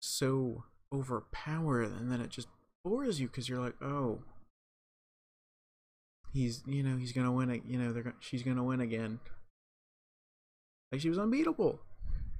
so 0.00 0.64
overpowered 0.92 1.92
and 1.92 2.10
then 2.10 2.20
it 2.20 2.30
just 2.30 2.48
bores 2.84 3.20
you 3.20 3.26
because 3.26 3.48
you're 3.48 3.60
like, 3.60 3.74
oh, 3.82 4.20
he's, 6.32 6.62
you 6.66 6.82
know, 6.82 6.96
he's 6.96 7.12
gonna 7.12 7.32
win, 7.32 7.62
you 7.66 7.78
know, 7.78 7.92
they're, 7.92 8.14
she's 8.20 8.42
gonna 8.42 8.64
win 8.64 8.80
again. 8.80 9.18
Like 10.92 11.00
she 11.00 11.08
was 11.08 11.18
unbeatable. 11.18 11.80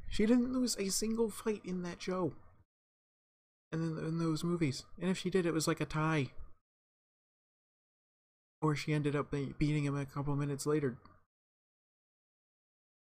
She 0.08 0.26
didn't 0.26 0.52
lose 0.52 0.76
a 0.78 0.88
single 0.88 1.30
fight 1.30 1.62
in 1.64 1.82
that 1.82 2.02
show. 2.02 2.32
And 3.72 3.96
then 3.96 4.04
in 4.04 4.18
those 4.18 4.42
movies. 4.42 4.84
And 5.00 5.10
if 5.10 5.18
she 5.18 5.30
did, 5.30 5.46
it 5.46 5.54
was 5.54 5.68
like 5.68 5.80
a 5.80 5.84
tie. 5.84 6.30
Or 8.62 8.76
she 8.76 8.92
ended 8.92 9.16
up 9.16 9.30
beating 9.30 9.84
him 9.84 9.96
a 9.96 10.04
couple 10.04 10.36
minutes 10.36 10.66
later. 10.66 10.98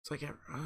It's 0.02 0.12
like, 0.12 0.24
uh, 0.24 0.34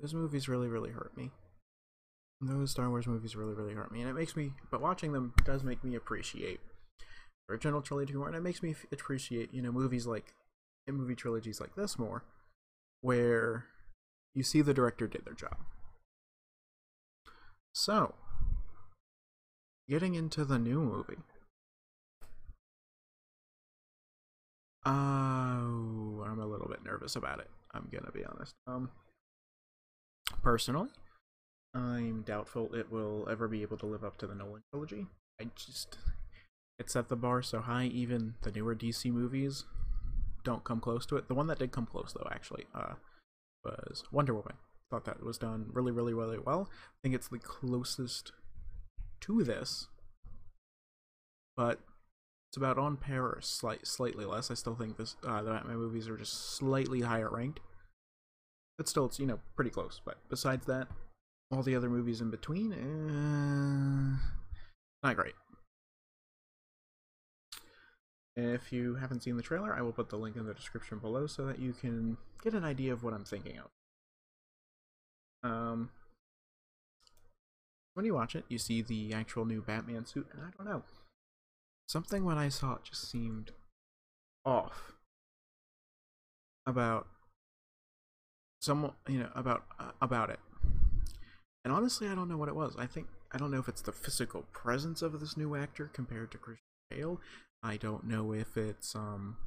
those 0.00 0.12
movies 0.12 0.48
really, 0.48 0.68
really 0.68 0.90
hurt 0.90 1.16
me. 1.16 1.30
Those 2.40 2.70
Star 2.70 2.90
Wars 2.90 3.06
movies 3.06 3.34
really, 3.34 3.54
really 3.54 3.72
hurt 3.72 3.90
me, 3.90 4.02
and 4.02 4.10
it 4.10 4.14
makes 4.14 4.36
me. 4.36 4.52
But 4.70 4.82
watching 4.82 5.12
them 5.12 5.32
does 5.44 5.64
make 5.64 5.82
me 5.82 5.94
appreciate 5.94 6.60
original 7.48 7.80
trilogy 7.80 8.12
more, 8.12 8.26
and 8.26 8.36
it 8.36 8.42
makes 8.42 8.62
me 8.62 8.74
appreciate 8.92 9.54
you 9.54 9.62
know 9.62 9.72
movies 9.72 10.06
like, 10.06 10.34
movie 10.86 11.14
trilogies 11.14 11.60
like 11.60 11.74
this 11.76 11.98
more, 11.98 12.24
where 13.00 13.66
you 14.34 14.42
see 14.42 14.60
the 14.60 14.74
director 14.74 15.06
did 15.06 15.24
their 15.24 15.34
job. 15.34 15.56
So, 17.72 18.14
getting 19.88 20.14
into 20.14 20.44
the 20.44 20.58
new 20.58 20.80
movie. 20.80 21.18
Oh, 24.84 26.24
I'm 26.24 26.38
a 26.38 26.46
little 26.46 26.68
bit 26.68 26.84
nervous 26.84 27.16
about 27.16 27.40
it. 27.40 27.50
I'm 27.74 27.88
gonna 27.92 28.12
be 28.12 28.24
honest. 28.24 28.54
Um, 28.66 28.90
personally, 30.42 30.88
I'm 31.74 32.22
doubtful 32.22 32.74
it 32.74 32.90
will 32.90 33.28
ever 33.28 33.48
be 33.48 33.62
able 33.62 33.76
to 33.78 33.86
live 33.86 34.04
up 34.04 34.16
to 34.18 34.26
the 34.26 34.34
Nolan 34.34 34.62
trilogy. 34.70 35.06
I 35.40 35.48
just, 35.54 35.98
it 36.78 36.88
set 36.88 37.08
the 37.08 37.16
bar 37.16 37.42
so 37.42 37.60
high. 37.60 37.84
Even 37.86 38.34
the 38.42 38.50
newer 38.50 38.74
DC 38.74 39.12
movies 39.12 39.64
don't 40.44 40.64
come 40.64 40.80
close 40.80 41.04
to 41.06 41.16
it. 41.16 41.28
The 41.28 41.34
one 41.34 41.48
that 41.48 41.58
did 41.58 41.72
come 41.72 41.86
close, 41.86 42.14
though, 42.16 42.28
actually, 42.30 42.64
uh, 42.74 42.94
was 43.64 44.04
Wonder 44.12 44.34
Woman. 44.34 44.54
Thought 44.90 45.04
that 45.06 45.22
was 45.22 45.36
done 45.36 45.66
really, 45.72 45.90
really, 45.90 46.14
really 46.14 46.38
well. 46.38 46.68
I 46.70 46.96
think 47.02 47.14
it's 47.14 47.28
the 47.28 47.40
closest 47.40 48.32
to 49.20 49.42
this 49.42 49.88
but 51.56 51.80
it's 52.50 52.56
about 52.56 52.78
on 52.78 52.96
par 52.96 53.22
or 53.22 53.40
slight, 53.40 53.86
slightly 53.86 54.24
less. 54.24 54.50
I 54.50 54.54
still 54.54 54.74
think 54.74 54.96
this 54.96 55.16
uh, 55.26 55.42
the 55.42 55.50
Batman 55.50 55.76
movies 55.76 56.08
are 56.08 56.16
just 56.16 56.54
slightly 56.56 57.00
higher 57.00 57.30
ranked, 57.30 57.60
but 58.76 58.88
still 58.88 59.06
it's 59.06 59.18
you 59.18 59.26
know 59.26 59.40
pretty 59.54 59.70
close. 59.70 60.00
But 60.04 60.18
besides 60.28 60.66
that, 60.66 60.88
all 61.50 61.62
the 61.62 61.74
other 61.74 61.88
movies 61.88 62.20
in 62.20 62.30
between, 62.30 62.72
uh, 62.72 64.18
not 65.02 65.16
great. 65.16 65.34
If 68.38 68.70
you 68.70 68.96
haven't 68.96 69.22
seen 69.22 69.38
the 69.38 69.42
trailer, 69.42 69.74
I 69.74 69.80
will 69.80 69.92
put 69.92 70.10
the 70.10 70.18
link 70.18 70.36
in 70.36 70.44
the 70.44 70.52
description 70.52 70.98
below 70.98 71.26
so 71.26 71.46
that 71.46 71.58
you 71.58 71.72
can 71.72 72.18
get 72.44 72.52
an 72.52 72.64
idea 72.64 72.92
of 72.92 73.02
what 73.02 73.14
I'm 73.14 73.24
thinking 73.24 73.58
of. 73.58 73.70
Um, 75.50 75.90
when 77.96 78.04
you 78.04 78.12
watch 78.12 78.34
it, 78.36 78.44
you 78.50 78.58
see 78.58 78.82
the 78.82 79.14
actual 79.14 79.46
new 79.46 79.62
Batman 79.62 80.04
suit, 80.04 80.28
and 80.30 80.42
I 80.42 80.50
don't 80.54 80.70
know. 80.70 80.82
Something 81.88 82.26
when 82.26 82.36
I 82.36 82.50
saw 82.50 82.74
it 82.74 82.84
just 82.84 83.10
seemed 83.10 83.52
off 84.44 84.92
about 86.66 87.06
some, 88.60 88.92
you 89.08 89.20
know, 89.20 89.30
about 89.34 89.64
uh, 89.80 89.92
about 90.02 90.28
it. 90.28 90.40
And 91.64 91.72
honestly, 91.72 92.06
I 92.06 92.14
don't 92.14 92.28
know 92.28 92.36
what 92.36 92.50
it 92.50 92.54
was. 92.54 92.76
I 92.78 92.84
think 92.84 93.06
I 93.32 93.38
don't 93.38 93.50
know 93.50 93.60
if 93.60 93.68
it's 93.68 93.80
the 93.80 93.92
physical 93.92 94.42
presence 94.52 95.00
of 95.00 95.18
this 95.18 95.38
new 95.38 95.56
actor 95.56 95.90
compared 95.90 96.30
to 96.32 96.38
Christian 96.38 96.66
Bale. 96.90 97.18
I 97.62 97.78
don't 97.78 98.04
know 98.04 98.34
if 98.34 98.58
it's 98.58 98.94
um 98.94 99.38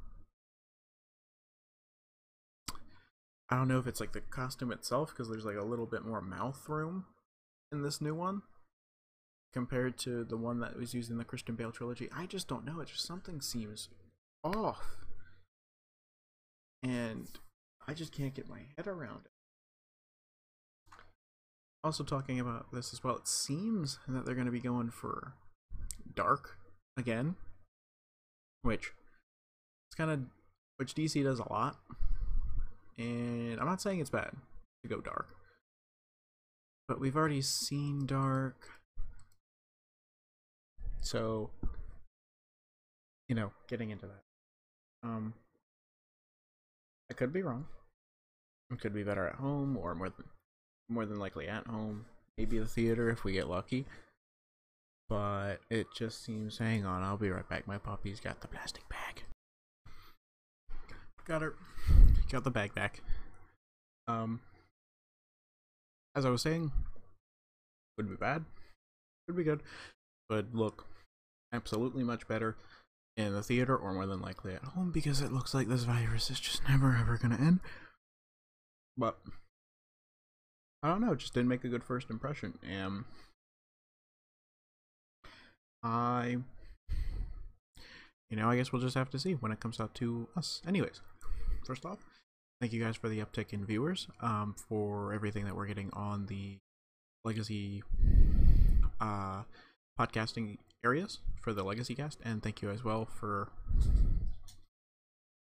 I 3.48 3.58
don't 3.58 3.68
know 3.68 3.78
if 3.78 3.86
it's 3.86 4.00
like 4.00 4.14
the 4.14 4.22
costume 4.22 4.72
itself 4.72 5.12
because 5.12 5.30
there's 5.30 5.46
like 5.46 5.56
a 5.56 5.62
little 5.62 5.86
bit 5.86 6.04
more 6.04 6.20
mouth 6.20 6.68
room 6.68 7.06
in 7.72 7.82
this 7.82 8.02
new 8.02 8.16
one 8.16 8.42
compared 9.54 9.98
to 9.98 10.24
the 10.24 10.38
one 10.38 10.60
that 10.60 10.78
was 10.78 10.94
used 10.94 11.10
in 11.10 11.18
the 11.18 11.24
Christian 11.24 11.56
Bale 11.56 11.72
trilogy. 11.72 12.10
I 12.16 12.26
just 12.26 12.48
don't 12.48 12.66
know. 12.66 12.80
It 12.80 12.90
just 12.90 13.06
something 13.06 13.42
seems 13.42 13.90
off. 14.44 14.98
And 16.84 17.28
I 17.88 17.94
just 17.94 18.12
can't 18.12 18.34
get 18.34 18.50
my 18.50 18.62
head 18.78 18.88
around 18.88 19.22
it. 19.26 19.32
Also 21.84 22.04
talking 22.04 22.40
about 22.40 22.72
this 22.74 22.94
as 22.94 23.04
well, 23.04 23.16
it 23.16 23.28
seems 23.28 24.00
that 24.08 24.26
they're 24.26 24.36
going 24.36 24.46
to 24.46 24.52
be 24.52 24.60
going 24.60 24.92
for 24.92 25.34
dark 26.14 26.58
again, 26.98 27.36
which 28.62 28.92
it's 29.88 29.96
kind 29.96 30.12
of 30.12 30.22
which 30.78 30.94
DC 30.94 31.24
does 31.24 31.40
a 31.40 31.52
lot. 31.52 31.78
And 32.98 33.60
I'm 33.60 33.66
not 33.66 33.82
saying 33.82 34.02
it's 34.02 34.10
bad 34.10 34.32
to 34.84 34.90
go 34.90 35.00
dark. 35.00 35.38
But 36.89 36.99
we've 36.99 37.15
already 37.15 37.43
seen 37.43 38.08
dark. 38.08 38.67
So, 41.02 41.52
you 43.28 43.36
know, 43.36 43.52
getting 43.67 43.91
into 43.91 44.08
that. 44.08 44.23
Um 45.08 45.36
I 47.12 47.13
could 47.13 47.32
be 47.32 47.43
wrong. 47.43 47.67
It 48.71 48.82
could 48.82 48.95
be 48.95 49.04
better 49.04 49.28
at 49.28 49.36
home 49.36 49.78
or 49.78 49.93
more 49.93 50.10
than 50.10 50.25
more 50.89 51.06
than 51.06 51.19
likely 51.19 51.47
at 51.47 51.67
home. 51.67 52.06
Maybe 52.39 52.58
the 52.58 52.65
theater 52.65 53.12
if 53.12 53.23
we 53.23 53.34
get 53.34 53.47
lucky. 53.47 53.86
But 55.10 55.58
it 55.69 55.88
just 55.95 56.25
seems 56.25 56.58
hang 56.58 56.88
on, 56.88 57.04
I'll 57.04 57.17
be 57.17 57.30
right 57.30 57.47
back. 57.47 57.67
My 57.67 57.78
puppy's 57.78 58.19
got 58.19 58.41
the 58.41 58.47
plastic 58.47 58.89
bag. 58.89 59.25
Got 61.28 61.43
her. 61.43 61.54
Got 62.32 62.43
the 62.45 62.49
bag 62.49 62.73
back. 62.73 63.04
Um 64.08 64.39
as 66.20 66.26
I 66.26 66.30
was 66.30 66.42
saying, 66.42 66.72
would 67.98 68.10
be 68.10 68.16
bad. 68.16 68.44
Could 69.26 69.38
be 69.38 69.44
good. 69.44 69.64
But 70.28 70.54
look 70.54 70.86
absolutely 71.54 72.04
much 72.04 72.28
better 72.28 72.58
in 73.18 73.34
the 73.34 73.42
theater 73.42 73.76
or 73.76 73.94
more 73.94 74.06
than 74.06 74.22
likely 74.22 74.54
at 74.54 74.64
home 74.64 74.92
because 74.92 75.22
it 75.22 75.32
looks 75.32 75.54
like 75.54 75.68
this 75.68 75.84
virus 75.84 76.30
is 76.30 76.40
just 76.40 76.68
never 76.70 76.96
ever 77.00 77.18
gonna 77.18 77.38
end. 77.40 77.62
But 78.98 79.18
I 80.84 80.90
don't 80.90 81.02
know, 81.02 81.16
just 81.16 81.34
didn't 81.34 81.50
make 81.50 81.64
a 81.64 81.70
good 81.70 81.84
first 81.84 82.10
impression. 82.10 82.60
And 82.68 83.06
I 85.82 86.38
you 88.30 88.38
know, 88.38 88.50
I 88.50 88.58
guess 88.58 88.72
we'll 88.72 88.82
just 88.82 88.96
have 88.96 89.10
to 89.12 89.20
see 89.20 89.34
when 89.34 89.52
it 89.52 89.60
comes 89.60 89.80
out 89.80 89.96
to 89.96 90.28
us. 90.38 90.62
Anyways, 90.68 91.02
first 91.66 91.86
off, 91.86 92.00
thank 92.60 92.74
you 92.74 92.84
guys 92.84 92.95
for 92.95 93.10
the 93.10 93.19
uptick 93.19 93.54
in 93.54 93.65
viewers, 93.65 94.08
um, 94.22 94.56
for 94.67 95.13
everything 95.13 95.45
that 95.45 95.56
we're 95.56 95.67
getting 95.67 95.89
on 95.93 96.26
the 96.28 96.58
legacy 97.26 97.84
uh 99.02 99.43
podcasting 100.00 100.58
areas 100.84 101.19
for 101.41 101.54
the 101.54 101.63
legacy 101.63 101.93
cast 101.93 102.19
and 102.24 102.41
thank 102.41 102.62
you 102.62 102.69
as 102.69 102.84
well 102.84 103.06
for 103.06 103.50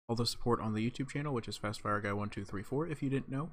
all 0.07 0.15
the 0.15 0.25
support 0.25 0.59
on 0.59 0.73
the 0.73 0.89
youtube 0.89 1.09
channel 1.09 1.33
which 1.33 1.47
is 1.47 1.57
fastfire 1.57 2.01
guy 2.01 2.11
1234 2.11 2.87
if 2.87 3.01
you 3.01 3.09
didn't 3.09 3.29
know. 3.29 3.49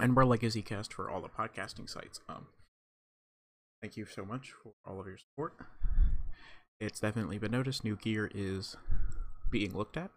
And 0.00 0.14
we're 0.14 0.24
legacy 0.24 0.62
cast 0.62 0.92
for 0.92 1.10
all 1.10 1.20
the 1.20 1.28
podcasting 1.28 1.90
sites. 1.90 2.20
Um 2.28 2.46
thank 3.82 3.96
you 3.96 4.06
so 4.06 4.24
much 4.24 4.52
for 4.52 4.72
all 4.86 5.00
of 5.00 5.06
your 5.06 5.18
support. 5.18 5.54
It's 6.80 7.00
definitely 7.00 7.38
been 7.38 7.50
noticed. 7.50 7.82
New 7.82 7.96
gear 7.96 8.30
is 8.32 8.76
being 9.50 9.76
looked 9.76 9.96
at 9.96 10.10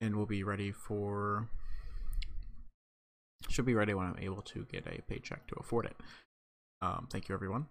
and 0.00 0.16
we'll 0.16 0.26
be 0.26 0.42
ready 0.42 0.72
for 0.72 1.48
should 3.48 3.66
be 3.66 3.74
ready 3.74 3.94
when 3.94 4.06
i'm 4.06 4.18
able 4.20 4.42
to 4.42 4.66
get 4.70 4.86
a 4.86 5.02
paycheck 5.02 5.46
to 5.46 5.54
afford 5.58 5.86
it 5.86 5.96
um, 6.82 7.08
thank 7.10 7.28
you 7.28 7.34
everyone 7.34 7.66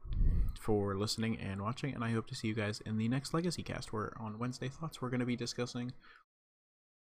for 0.60 0.96
listening 0.96 1.40
and 1.40 1.62
watching, 1.62 1.96
and 1.96 2.04
I 2.04 2.12
hope 2.12 2.28
to 2.28 2.36
see 2.36 2.48
you 2.48 2.54
guys 2.54 2.80
in 2.86 2.98
the 2.98 3.08
next 3.08 3.34
Legacy 3.34 3.64
Cast. 3.64 3.92
Where 3.92 4.14
on 4.20 4.38
Wednesday 4.38 4.70
Thoughts, 4.70 5.02
we're 5.02 5.10
going 5.10 5.20
to 5.20 5.26
be 5.26 5.36
discussing. 5.36 5.94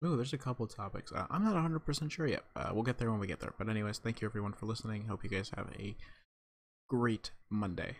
Oh, 0.05 0.15
there's 0.15 0.33
a 0.33 0.39
couple 0.39 0.67
topics. 0.67 1.11
Uh, 1.11 1.27
I'm 1.31 1.43
not 1.43 1.55
100% 1.55 2.11
sure 2.11 2.29
yet. 2.29 2.45
Uh, 2.55 2.71
we'll 2.73 2.85
get 2.85 2.99
there 2.99 3.11
when 3.11 3.19
we 3.19 3.27
get 3.27 3.41
there. 3.41 3.55
But 3.59 3.69
anyways, 3.69 3.99
thank 3.99 4.21
you 4.21 4.29
everyone 4.29 4.53
for 4.53 4.67
listening. 4.67 5.07
Hope 5.07 5.25
you 5.25 5.31
guys 5.31 5.51
have 5.57 5.69
a 5.79 5.97
great 6.89 7.31
Monday. 7.51 7.97